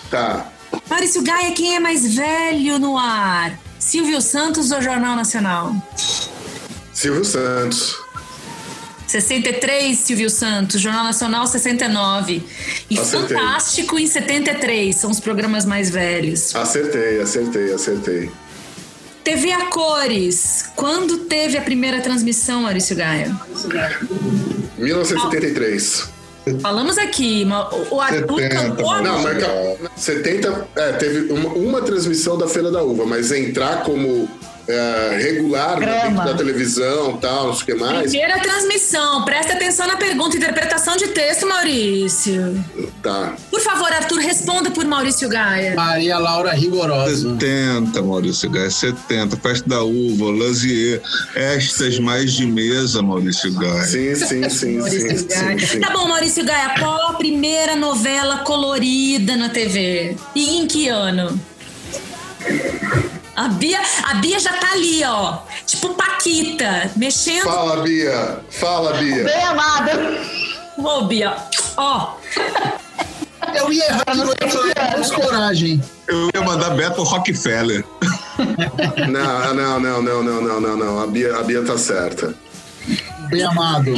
[0.10, 0.48] Tá.
[0.90, 3.60] Maurício Gaia, quem é mais velho no ar?
[3.78, 5.76] Silvio Santos ou Jornal Nacional?
[6.94, 7.98] Silvio Santos.
[9.06, 10.80] 63, Silvio Santos.
[10.80, 12.42] Jornal Nacional, 69.
[12.90, 13.38] E Acertei.
[13.38, 14.96] Fantástico em 73.
[14.96, 16.56] São os programas mais velhos.
[16.56, 18.32] Acertei, acertei, acertei.
[19.24, 20.66] TV a cores.
[20.76, 23.36] Quando teve a primeira transmissão, Maurício Gaia?
[24.78, 26.10] 1973.
[26.62, 27.48] Falamos aqui.
[27.90, 29.02] O Arthur 70, cantou.
[29.02, 30.68] Não, mas ca- 70.
[30.76, 34.28] É, teve uma, uma transmissão da Feira da Uva, mas entrar como
[34.68, 38.10] é, regular né, da televisão tal, não sei o que mais.
[38.10, 39.26] Primeira transmissão.
[39.26, 40.38] Presta atenção na pergunta.
[40.38, 42.64] Interpretação de texto, Maurício.
[43.02, 43.36] Tá.
[43.50, 45.76] Por favor, Arthur, responda por Maurício Gaia.
[45.76, 47.30] Maria Laura Rigorosa.
[47.40, 49.38] 70, Maurício Gaia, 70.
[49.38, 51.02] Festa da Uva, Lazier,
[51.36, 53.84] estas mais de mesa, Maurício Gaia.
[53.84, 55.60] Sim, sim, sim, Maurício sim, Gaia.
[55.60, 55.80] sim, sim.
[55.80, 60.16] Tá bom, Maurício Gaia, qual a primeira novela colorida na TV?
[60.36, 61.40] E em que ano?
[63.36, 65.40] A Bia, a Bia já tá ali, ó.
[65.66, 67.46] Tipo Paquita, mexendo.
[67.46, 68.40] Fala, Bia.
[68.50, 69.24] Fala, Bia.
[69.24, 69.90] Bem amado.
[70.78, 71.36] Ô, Bia,
[71.76, 72.16] ó.
[73.56, 75.82] Eu ia errar, eu ia falar com coragem.
[76.08, 77.84] Eu ia mandar Beto Rockefeller.
[79.10, 81.02] Não, não, não, não, não, não, não, não.
[81.02, 82.36] A Bia, a Bia tá certa.
[83.30, 83.94] Bem amado.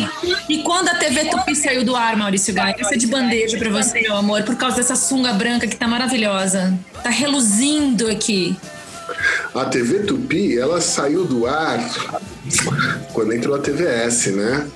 [0.48, 2.76] E quando a TV Tupi saiu do ar, Maurício Gaia?
[2.80, 5.88] Essa é de bandeja pra você, meu amor, por causa dessa sunga branca que tá
[5.88, 6.78] maravilhosa.
[7.04, 8.56] Tá reluzindo aqui.
[9.56, 11.80] A TV Tupi, ela saiu do ar
[13.14, 14.68] quando entrou a TVS, né?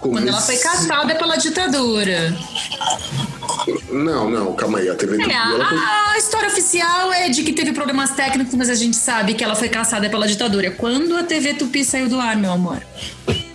[0.00, 2.36] Quando ela foi Comece- caçada pela ditadura.
[3.90, 4.88] Não, não, calma aí.
[4.88, 5.78] A TV Tupi, É, ela foi...
[5.78, 9.56] a, história oficial é de que teve problemas técnicos, mas a gente sabe que ela
[9.56, 10.70] foi caçada pela ditadura.
[10.70, 12.80] Quando a TV Tupi saiu do ar, meu amor?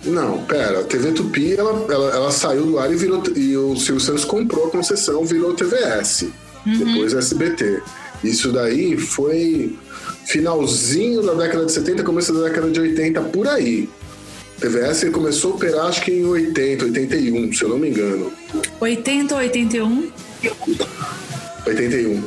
[0.04, 3.22] Não, pera, a TV Tupi, ela, ela, ela saiu do ar e virou.
[3.34, 6.26] E o Silvio Santos comprou a concessão, virou TVS.
[6.66, 7.82] Depois SBT.
[8.22, 9.78] Isso daí foi
[10.26, 13.88] finalzinho da década de 70, começo da década de 80, por aí.
[14.60, 18.32] TVS começou a operar acho que em 80, 81, se eu não me engano.
[18.80, 20.12] 80 ou 81?
[21.66, 22.24] 81.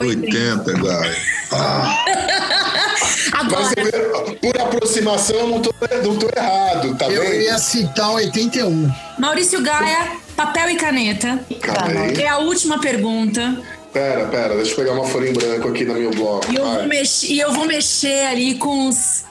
[0.00, 1.16] 80, Gaia.
[1.50, 3.92] Mas Agora, vê,
[4.40, 5.72] por aproximação eu não tô,
[6.04, 7.42] não tô errado, tá Eu vendo?
[7.42, 8.90] ia citar 81.
[9.18, 11.40] Maurício Gaia, papel e caneta.
[11.50, 12.22] Aí.
[12.22, 13.60] É a última pergunta.
[13.94, 16.50] Pera, pera, deixa eu pegar uma folha em branco aqui no meu bloco.
[16.52, 19.24] E eu, vou mexer, e eu vou mexer ali com os,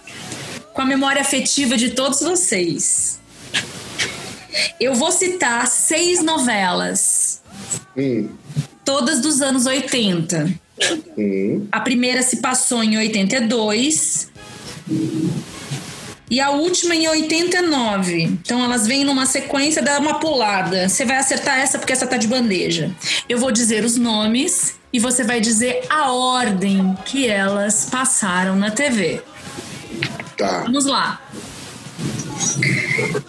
[0.74, 3.20] com a memória afetiva de todos vocês.
[4.80, 7.41] Eu vou citar seis novelas,
[7.97, 8.30] Hum,
[8.86, 10.49] todas dos anos 80.
[11.18, 11.68] hum.
[11.72, 14.30] A primeira se passou em 82.
[16.34, 18.24] E a última em 89.
[18.24, 20.90] Então elas vêm numa sequência, dá uma pulada.
[20.90, 22.92] Você vai acertar essa porque essa tá de bandeja.
[23.30, 28.72] Eu vou dizer os nomes e você vai dizer a ordem que elas passaram na
[28.72, 29.22] TV.
[30.36, 30.62] Tá.
[30.62, 31.22] Vamos lá.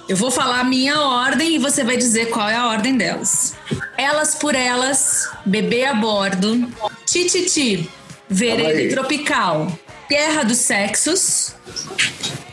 [0.08, 3.54] Eu vou falar a minha ordem e você vai dizer qual é a ordem delas.
[3.98, 6.72] Elas por elas, bebê a bordo,
[7.04, 7.86] tititi,
[8.30, 8.88] Calma aí.
[8.88, 9.78] tropical,
[10.08, 11.54] guerra dos sexos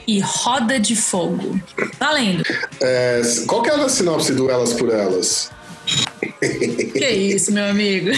[0.07, 1.59] e roda de fogo.
[1.99, 2.43] Valendo.
[2.81, 5.51] É, qual que é a sinopse do Elas por Elas?
[6.39, 8.09] Que isso, meu amigo?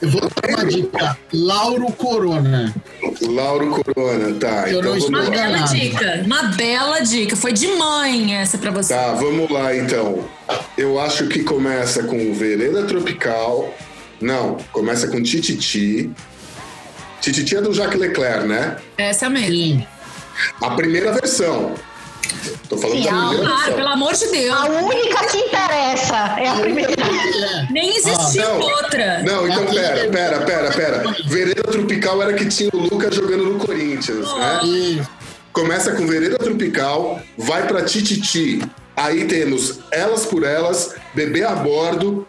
[0.00, 1.18] Eu vou dar uma dica.
[1.32, 2.74] Lauro Corona.
[3.20, 4.70] Lauro Corona, tá.
[4.70, 5.30] Eu então não vamos Uma lá.
[5.30, 6.22] bela dica.
[6.24, 7.36] Uma bela dica.
[7.36, 8.94] Foi de mãe essa pra você.
[8.94, 10.24] Tá, vamos lá então.
[10.78, 13.74] Eu acho que começa com Vereda Tropical.
[14.20, 16.10] Não, começa com Tititi.
[17.20, 18.76] Tititi é do Jacques Leclerc, né?
[18.98, 19.50] Essa mesmo.
[19.54, 19.86] Sim.
[20.62, 21.74] A primeira versão.
[22.68, 23.74] Tô falando Sim, da a- primeira Claro, versão.
[23.74, 24.56] pelo amor de Deus.
[24.56, 26.94] A única que interessa é a primeira.
[27.70, 28.60] Nem existiu Ah, não.
[28.60, 29.22] outra.
[29.22, 31.14] Não, então pera, pera, pera, pera.
[31.26, 34.60] Vereda Tropical era que tinha o Lucas jogando no Corinthians, né?
[34.64, 35.02] E
[35.52, 38.62] Começa com Vereda Tropical, vai pra Tititi.
[38.96, 42.26] Aí temos Elas por Elas, Bebê a Bordo,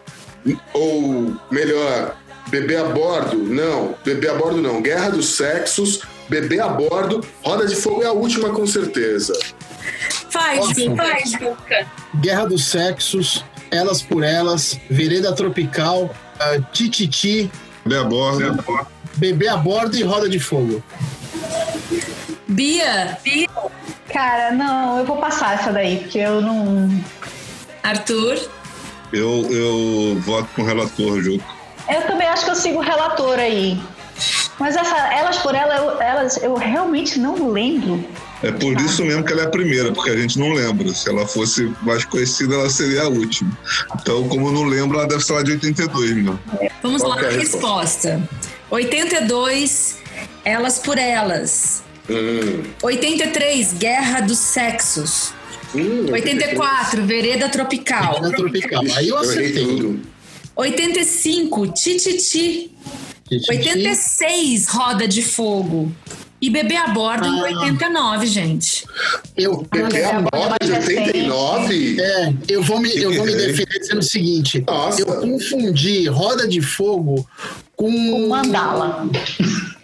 [0.74, 2.16] ou melhor,
[2.48, 7.66] Bebê a Bordo, não, Bebê a Bordo não, Guerra dos Sexos, Bebê a Bordo, Roda
[7.66, 9.32] de Fogo é a última com certeza.
[10.30, 10.96] Faz, Ótimo.
[10.96, 11.86] faz, Juca.
[12.16, 17.50] Guerra dos Sexos, Elas por Elas, Vereda Tropical, ah, Tititi,
[17.84, 18.64] Bebê a bordo.
[19.16, 20.82] Bebê a Bordo e Roda de Fogo.
[22.48, 23.18] Bia,
[24.12, 27.02] Cara, não, eu vou passar essa daí, porque eu não.
[27.82, 28.38] Arthur.
[29.12, 31.44] Eu, eu voto com o relator, Juca.
[31.88, 33.78] Eu também acho que eu sigo o relator aí.
[34.58, 38.04] Mas essa, elas por ela, eu, elas, eu realmente não lembro.
[38.42, 40.92] É por isso mesmo que ela é a primeira, porque a gente não lembra.
[40.92, 43.56] Se ela fosse mais conhecida, ela seria a última.
[44.00, 46.38] Então, como eu não lembro, ela deve ser lá de 82 mesmo.
[46.82, 48.20] Vamos Qual lá, é a a resposta.
[48.70, 49.98] 82,
[50.44, 51.82] Elas por Elas.
[52.10, 55.32] Hum, 83, Guerra dos Sexos.
[55.74, 58.14] hum, 84, Vereda Tropical.
[58.22, 58.82] Vereda Tropical.
[58.96, 60.00] Aí eu acertei.
[60.54, 60.60] Tudo.
[60.66, 62.70] 85, Tititi.
[63.28, 63.50] Tititi.
[63.50, 65.92] 86, Roda de Fogo.
[66.40, 67.44] E Bebê a Bordo em Ah.
[67.44, 68.84] 89, gente.
[69.36, 72.00] Eu, Bebê a Bordo de 89?
[72.00, 73.36] É, eu vou me, eu vou me é?
[73.36, 75.00] defender dizendo o seguinte: Nossa.
[75.00, 77.24] eu confundi Roda de Fogo
[77.76, 77.92] com.
[78.10, 79.08] Com mandala.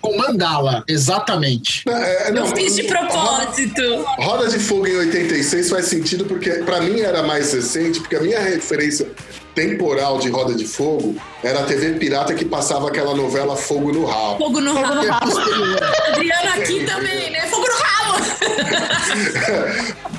[0.00, 1.84] Com mandala, exatamente.
[1.88, 3.82] É, Eu não, fiz de propósito.
[4.18, 8.20] Roda de Fogo em 86 faz sentido porque pra mim era mais recente, porque a
[8.20, 9.08] minha referência
[9.54, 14.04] temporal de Roda de Fogo era a TV Pirata que passava aquela novela Fogo no
[14.04, 14.38] Rabo.
[14.38, 15.00] Fogo no rabo.
[16.08, 17.46] Adriana aqui também, né?
[17.46, 18.18] Fogo no rabo.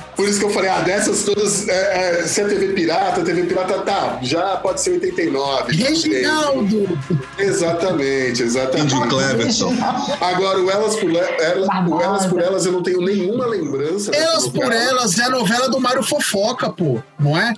[0.20, 3.44] Por isso que eu falei, ah, dessas todas, é, é, se é TV Pirata, TV
[3.44, 5.74] Pirata tá, já pode ser 89.
[5.74, 6.98] Reginaldo!
[7.38, 9.08] Exatamente, Indy exatamente.
[9.08, 9.72] Cleverson.
[10.20, 14.14] Agora, o Elas por, Ela- o Elas por Elas eu não tenho nenhuma lembrança.
[14.14, 14.70] Elas por.
[14.70, 17.54] Elas é a novela do Mário Fofoca, pô, não é?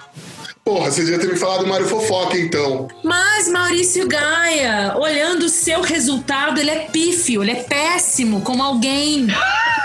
[0.64, 2.86] Porra, você devia ter me falado do Mário Fofoca, então.
[3.02, 9.26] Mas Maurício Gaia, olhando o seu resultado, ele é pífio, ele é péssimo como alguém.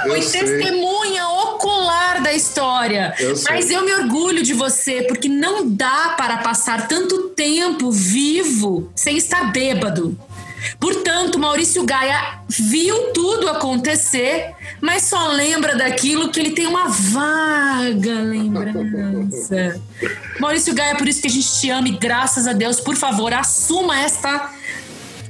[0.06, 0.44] Eu Foi sei.
[0.44, 3.16] testemunha ocular da história.
[3.20, 3.56] Eu sei.
[3.56, 9.18] Mas eu me orgulho de você, porque não dá para passar tanto tempo vivo sem
[9.18, 10.16] estar bêbado.
[10.80, 18.22] Portanto, Maurício Gaia viu tudo acontecer, mas só lembra daquilo que ele tem uma vaga
[18.22, 19.80] lembrança.
[20.39, 23.34] Maurício Gaia, por isso que a gente te ama e graças a Deus, por favor,
[23.34, 24.51] assuma esta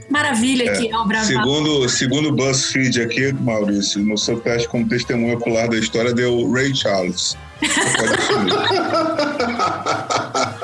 [0.09, 1.27] maravilha que é o Bravado.
[1.27, 6.51] Segundo, segundo o BuzzFeed aqui, Maurício, no seu teste como testemunha ocular da história deu
[6.51, 7.37] Ray Charles.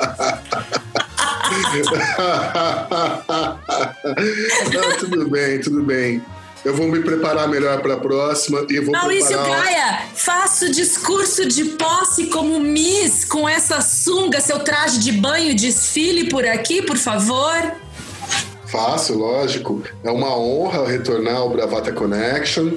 [5.00, 6.22] Tudo bem, tudo bem.
[6.64, 9.64] Eu vou me preparar melhor para a próxima e vou Maurício preparar...
[9.64, 15.54] Gaia, faça o discurso de posse como Miss com essa sunga, seu traje de banho,
[15.54, 17.74] desfile por aqui, por favor.
[18.66, 19.82] Faço, lógico.
[20.02, 22.72] É uma honra retornar ao Bravata Connection.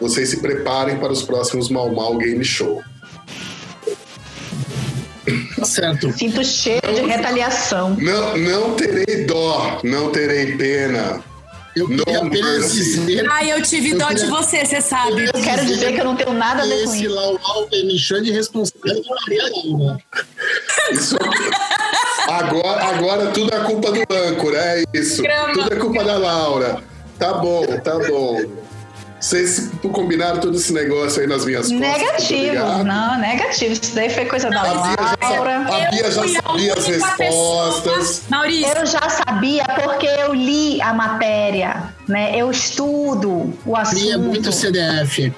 [0.00, 2.82] Vocês se preparem para os próximos Mal Mal Game Show.
[5.64, 6.12] Certo.
[6.12, 7.96] Sinto cheiro de retaliação.
[7.98, 11.20] Não, não terei dó, não terei pena.
[11.74, 12.76] Eu queria No apenas mercy.
[13.06, 15.24] dizer Ai, eu tive Eu dó de queria- você, você sabe.
[15.32, 17.14] Eu quero dizer que eu não tenho nada a ver com esse isso.
[17.14, 19.98] Lau Lau me chama de responsabilidade de Maria Lima.
[20.92, 21.16] Isso...
[22.28, 25.22] Agora, agora tudo é culpa do âncora, é isso.
[25.22, 25.54] Grama.
[25.54, 26.82] Tudo é culpa da Laura.
[27.18, 28.40] Tá bom, tá bom.
[29.22, 31.80] Vocês combinaram todo esse negócio aí nas minhas costas.
[31.80, 32.84] Negativo, obrigado.
[32.84, 33.72] não, negativo.
[33.72, 35.56] Isso daí foi coisa da A Bia já, Laura.
[35.58, 38.22] a Bia já sabia as respostas.
[38.28, 42.36] Maurício, Eu já sabia porque eu li a matéria, né?
[42.36, 44.00] Eu estudo o assunto.
[44.00, 45.32] Cria muito CDF.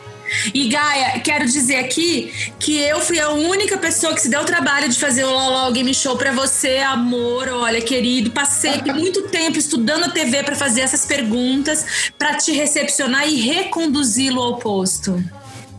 [0.53, 4.45] E Gaia, quero dizer aqui que eu fui a única pessoa que se deu o
[4.45, 8.31] trabalho de fazer o LOL Game Show pra você, amor, olha, querido.
[8.31, 14.41] Passei muito tempo estudando a TV pra fazer essas perguntas, pra te recepcionar e reconduzi-lo
[14.41, 15.23] ao posto.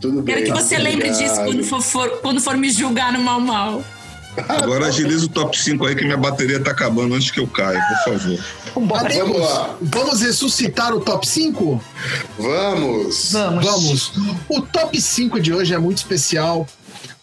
[0.00, 0.34] Tudo bem.
[0.36, 1.18] Quero que você lembre obrigado.
[1.30, 3.82] disso quando for, for- quando for me julgar no mal mal.
[4.48, 7.80] Agora agiliza o top 5 aí que minha bateria tá acabando antes que eu caia,
[7.80, 8.38] por favor.
[8.74, 9.76] Vamos lá.
[9.80, 11.82] Vamos ressuscitar o top 5?
[12.38, 13.32] Vamos.
[13.32, 13.64] Vamos.
[13.64, 14.12] Vamos.
[14.48, 16.66] O top 5 de hoje é muito especial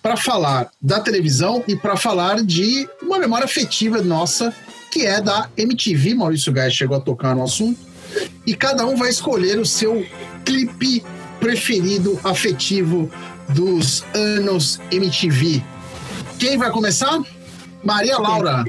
[0.01, 4.53] para falar da televisão e para falar de uma memória afetiva nossa,
[4.91, 6.15] que é da MTV.
[6.15, 7.79] Maurício Gaia chegou a tocar no assunto.
[8.45, 10.05] E cada um vai escolher o seu
[10.45, 11.03] clipe
[11.39, 13.09] preferido afetivo
[13.49, 15.63] dos anos MTV.
[16.39, 17.21] Quem vai começar?
[17.83, 18.63] Maria Laura.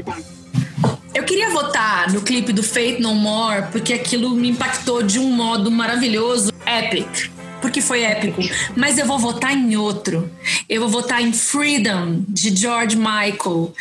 [1.15, 5.31] Eu queria votar no clipe do Fate No More porque aquilo me impactou de um
[5.31, 7.31] modo maravilhoso, epic.
[7.61, 8.43] Porque foi épico.
[8.77, 10.31] Mas eu vou votar em outro.
[10.69, 13.73] Eu vou votar em Freedom, de George Michael.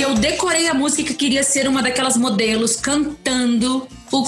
[0.00, 4.26] Porque eu decorei a música que queria ser uma daquelas modelos cantando o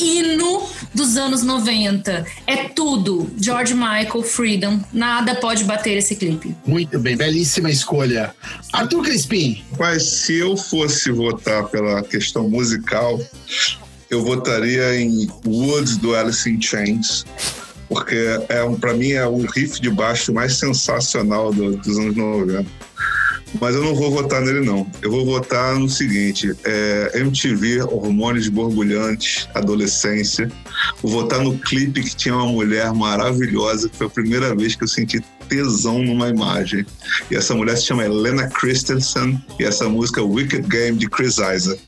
[0.00, 2.24] hino dos anos 90.
[2.46, 3.30] É tudo.
[3.38, 4.80] George Michael, Freedom.
[4.90, 6.56] Nada pode bater esse clipe.
[6.64, 8.34] Muito bem, belíssima escolha.
[8.72, 9.62] Arthur Crispim.
[9.78, 13.20] Mas se eu fosse votar pela questão musical,
[14.08, 17.26] eu votaria em Woods do Alice in Chains.
[17.90, 18.16] Porque
[18.48, 22.64] é um, para mim é o riff de baixo mais sensacional do- dos anos 90.
[23.58, 24.86] Mas eu não vou votar nele, não.
[25.02, 30.50] Eu vou votar no seguinte: é, MTV, Hormônios Borbulhantes, Adolescência.
[31.02, 34.84] Vou votar no clipe que tinha uma mulher maravilhosa, que foi a primeira vez que
[34.84, 36.86] eu senti tesão numa imagem.
[37.30, 41.38] E essa mulher se chama Helena Christensen, e essa música é Wicked Game de Chris
[41.38, 41.80] Isaac.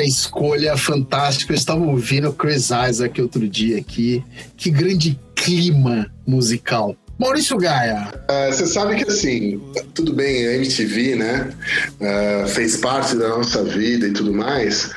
[0.00, 1.52] Outra escolha fantástica.
[1.52, 4.24] Eu estava ouvindo Chris Isaac outro dia aqui.
[4.56, 6.96] Que grande clima musical.
[7.18, 8.10] Maurício Gaia.
[8.28, 9.60] É, Você sabe que assim,
[9.92, 11.52] tudo bem, a MTV, né?
[12.00, 14.90] é, fez parte da nossa vida e tudo mais.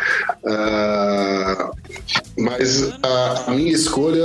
[0.45, 1.67] é,
[2.37, 4.23] mas a, minha escolha,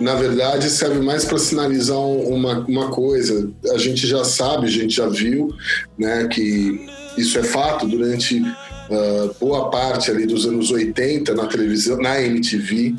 [0.00, 3.48] na verdade, serve mais para sinalizar um- uma, uma coisa.
[3.72, 5.54] A gente já sabe, a gente já viu,
[5.96, 6.84] né, que
[7.16, 8.42] isso é fato durante
[8.90, 12.94] ah, boa parte ali dos anos 80 na televisão, na MTV.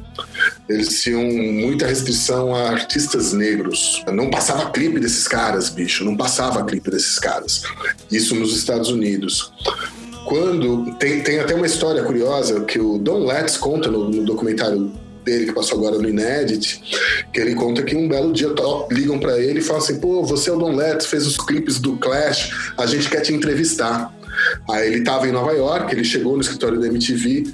[0.67, 4.03] Eles tinham muita restrição a artistas negros.
[4.11, 6.03] Não passava clipe desses caras, bicho.
[6.03, 7.63] Não passava clipe desses caras.
[8.11, 9.51] Isso nos Estados Unidos.
[10.25, 10.93] Quando.
[10.95, 14.91] Tem, tem até uma história curiosa que o Don Letts conta no, no documentário
[15.27, 16.81] dele que passou agora no Inédit,
[17.33, 18.47] que ele conta que um belo dia
[18.89, 21.79] ligam pra ele e falam assim: pô, você é o Don Letts, fez os clipes
[21.79, 24.13] do Clash, a gente quer te entrevistar.
[24.69, 27.45] Aí ele tava em Nova York, ele chegou no escritório da MTV.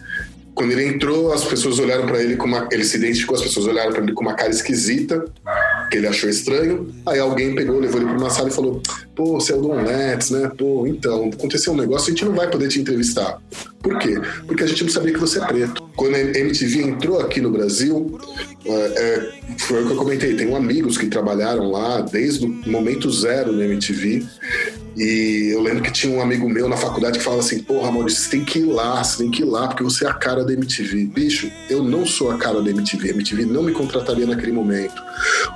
[0.55, 2.67] Quando ele entrou, as pessoas olharam pra ele com uma.
[2.71, 5.25] Ele se identificou, as pessoas olharam pra ele com uma cara esquisita,
[5.89, 6.93] que ele achou estranho.
[7.07, 8.79] Aí alguém pegou, levou ele pra uma sala e falou:
[9.15, 10.51] Pô, você é o Don Letts, né?
[10.55, 13.41] Pô, então, aconteceu um negócio, a gente não vai poder te entrevistar.
[13.81, 14.15] Por quê?
[14.45, 15.89] Porque a gente não sabia que você é preto.
[15.95, 18.19] Quando a MTV entrou aqui no Brasil,
[18.63, 23.09] é, é, foi o que eu comentei, tenho amigos que trabalharam lá desde o momento
[23.11, 24.23] zero na MTV.
[24.95, 28.23] E eu lembro que tinha um amigo meu na faculdade que falava assim: Porra, Maurício,
[28.23, 30.43] você tem que ir lá, você tem que ir lá, porque você é a cara
[30.43, 31.05] da MTV.
[31.05, 33.09] Bicho, eu não sou a cara da MTV.
[33.09, 35.01] A MTV não me contrataria naquele momento.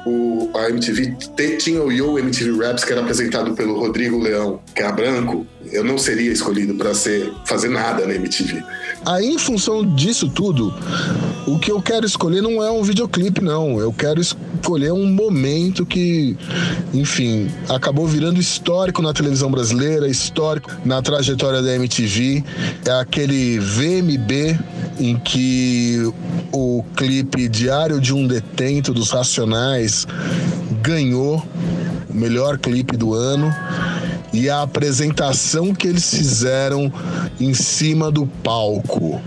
[0.05, 1.15] O, a MTV
[1.57, 5.45] tinha o Yo MTV Raps, que era apresentado pelo Rodrigo Leão, que era branco.
[5.71, 8.63] Eu não seria escolhido para ser fazer nada na MTV.
[9.05, 10.73] Aí, em função disso tudo,
[11.45, 13.79] o que eu quero escolher não é um videoclipe, não.
[13.79, 16.37] Eu quero escolher um momento que,
[16.93, 22.43] enfim, acabou virando histórico na televisão brasileira, histórico na trajetória da MTV.
[22.85, 24.57] É aquele VMB
[24.99, 26.11] em que
[26.51, 30.07] o clipe Diário de um Detento dos Racionais
[30.81, 31.43] ganhou
[32.09, 33.53] o melhor clipe do ano.
[34.33, 36.91] E a apresentação que eles fizeram
[37.39, 39.21] em cima do palco.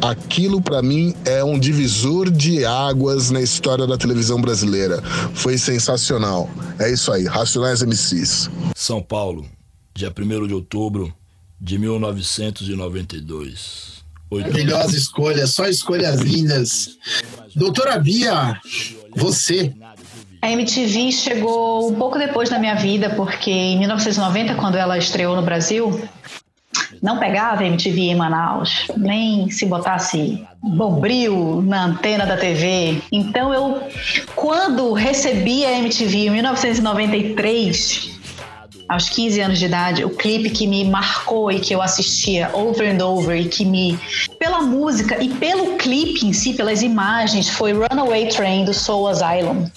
[0.00, 5.02] Aquilo para mim é um divisor de águas na história da televisão brasileira.
[5.34, 6.48] Foi sensacional.
[6.78, 8.50] É isso aí, Racionais MCs.
[8.74, 9.46] São Paulo,
[9.94, 11.12] dia 1 de outubro
[11.60, 13.96] de 1992.
[14.30, 16.96] Maravilhosa escolha, só escolhas lindas.
[17.54, 18.58] Doutora Bia,
[19.14, 19.72] você.
[20.46, 25.34] A MTV chegou um pouco depois da minha vida, porque em 1990, quando ela estreou
[25.34, 26.00] no Brasil,
[27.02, 33.02] não pegava MTV em Manaus, nem se botasse bombril na antena da TV.
[33.10, 33.82] Então eu,
[34.36, 38.16] quando recebi a MTV em 1993,
[38.88, 42.88] aos 15 anos de idade, o clipe que me marcou e que eu assistia over
[42.88, 43.98] and over e que me,
[44.38, 49.68] pela música e pelo clipe em si, pelas imagens, foi Runaway Train do Soul Asylum.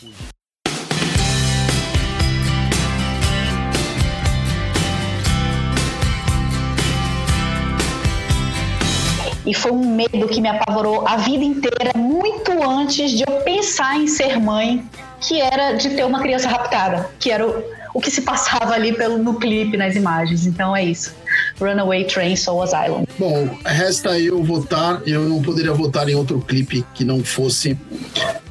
[9.50, 14.00] E foi um medo que me apavorou a vida inteira, muito antes de eu pensar
[14.00, 14.88] em ser mãe,
[15.20, 17.64] que era de ter uma criança raptada, que era o,
[17.96, 20.46] o que se passava ali pelo, no clipe, nas imagens.
[20.46, 21.16] Então é isso.
[21.60, 23.06] Runaway Train Soul Asylum.
[23.18, 25.02] Bom, resta eu votar.
[25.08, 27.76] Eu não poderia votar em outro clipe que não fosse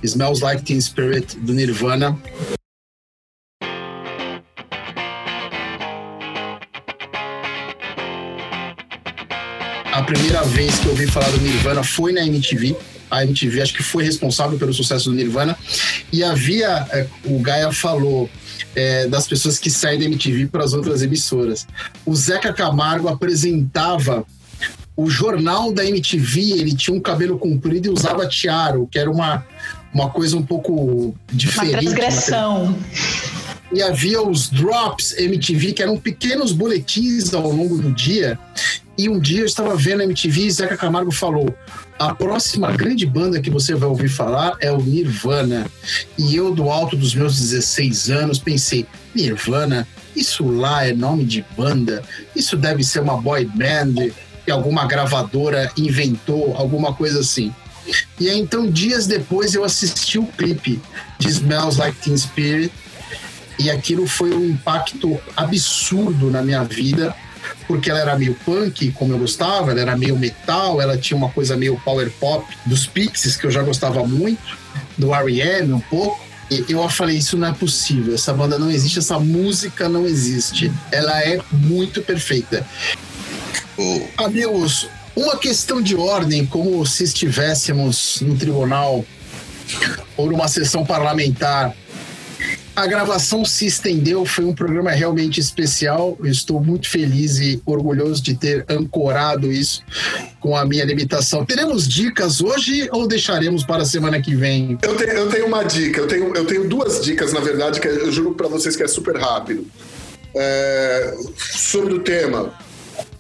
[0.02, 2.18] Smells Like Teen Spirit do Nirvana.
[10.09, 12.74] Primeira vez que eu ouvi falar do Nirvana foi na MTV.
[13.10, 15.56] A MTV acho que foi responsável pelo sucesso do Nirvana.
[16.10, 18.28] E havia, é, o Gaia falou,
[18.74, 21.66] é, das pessoas que saem da MTV para as outras emissoras.
[22.06, 24.24] O Zeca Camargo apresentava
[24.97, 29.47] o jornal da MTV, ele tinha um cabelo comprido e usava tiaro, que era uma,
[29.93, 31.74] uma coisa um pouco diferente.
[31.74, 32.78] Uma transgressão.
[33.72, 38.38] E havia os Drops MTV, que eram pequenos boletins ao longo do dia.
[38.96, 41.54] E um dia eu estava vendo a MTV e Zeca Camargo falou:
[41.98, 45.66] a próxima grande banda que você vai ouvir falar é o Nirvana.
[46.16, 49.86] E eu, do alto dos meus 16 anos, pensei: Nirvana,
[50.16, 52.02] isso lá é nome de banda,
[52.34, 54.10] isso deve ser uma boy band
[54.44, 57.54] que alguma gravadora inventou, alguma coisa assim.
[58.18, 60.80] E aí, então, dias depois, eu assisti o clipe
[61.18, 62.72] de Smells Like Teen Spirit
[63.59, 67.14] e aquilo foi um impacto absurdo na minha vida,
[67.66, 71.28] porque ela era meio punk, como eu gostava, ela era meio metal, ela tinha uma
[71.28, 74.56] coisa meio power pop dos Pixies, que eu já gostava muito,
[74.97, 75.72] do R.E.M.
[75.72, 76.26] um pouco.
[76.51, 80.72] E eu falei, isso não é possível, essa banda não existe, essa música não existe.
[80.90, 82.66] Ela é muito perfeita.
[84.16, 89.05] Amigos, uma questão de ordem, como se estivéssemos no tribunal
[90.16, 91.74] ou numa sessão parlamentar
[92.78, 96.16] a gravação se estendeu, foi um programa realmente especial.
[96.20, 99.82] Eu estou muito feliz e orgulhoso de ter ancorado isso
[100.38, 101.44] com a minha limitação.
[101.44, 104.78] Teremos dicas hoje ou deixaremos para a semana que vem?
[104.80, 107.88] Eu tenho, eu tenho uma dica, eu tenho, eu tenho duas dicas, na verdade, que
[107.88, 109.66] eu juro para vocês que é super rápido.
[110.36, 112.55] É, sobre o tema,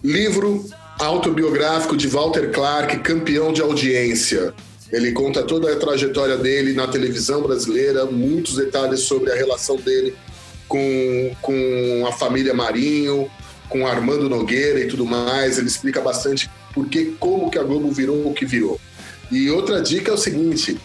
[0.04, 0.64] livro
[1.00, 4.54] autobiográfico de Walter Clark, campeão de audiência.
[4.92, 10.14] Ele conta toda a trajetória dele na televisão brasileira, muitos detalhes sobre a relação dele
[10.66, 13.30] com, com a família Marinho,
[13.68, 15.58] com Armando Nogueira e tudo mais.
[15.58, 18.80] Ele explica bastante por que, como que a Globo virou o que virou.
[19.30, 20.78] E outra dica é o seguinte: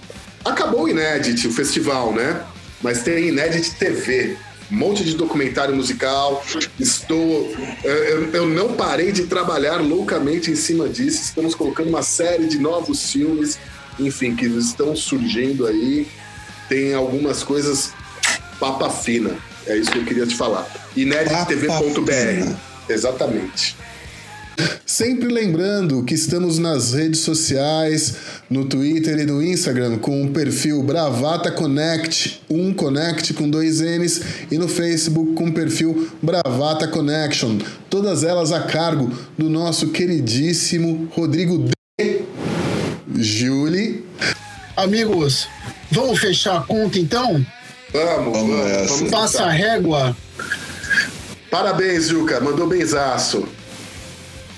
[0.44, 2.44] acabou o Inédit, o festival, né?
[2.82, 4.36] Mas tem Inédit TV.
[4.72, 6.44] Um monte de documentário musical.
[6.80, 7.54] Estou.
[7.84, 11.22] Eu, eu não parei de trabalhar loucamente em cima disso.
[11.22, 13.60] Estamos colocando uma série de novos filmes
[14.00, 16.08] enfim, que estão surgindo aí.
[16.70, 17.92] Tem algumas coisas
[18.60, 19.32] papa fina.
[19.68, 20.68] É isso que eu queria te falar.
[20.96, 22.56] Inédittv.br.
[22.90, 23.76] Exatamente.
[24.86, 28.16] Sempre lembrando que estamos nas redes sociais,
[28.50, 34.22] no Twitter e no Instagram, com o perfil Bravata Connect, um Connect com dois N's,
[34.52, 37.58] e no Facebook com o perfil Bravata Connection.
[37.90, 42.22] Todas elas a cargo do nosso queridíssimo Rodrigo D.
[43.16, 43.83] Julie.
[44.76, 45.48] Amigos,
[45.92, 47.46] vamos fechar a conta então?
[47.92, 48.56] Vamos, vamos.
[48.56, 50.16] vamos, vamos Passa a régua.
[51.52, 52.40] Parabéns, Juca.
[52.40, 53.48] Mandou benzaço.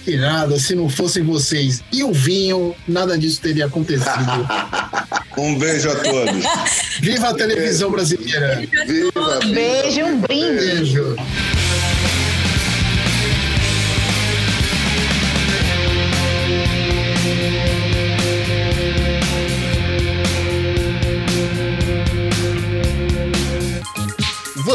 [0.05, 4.47] Que nada, se não fossem vocês e o vinho, nada disso teria acontecido.
[5.37, 6.43] um beijo a todos.
[7.01, 8.63] Viva a televisão brasileira.
[8.87, 10.65] Viva, um beijo e um brinde.
[10.65, 11.15] Beijo.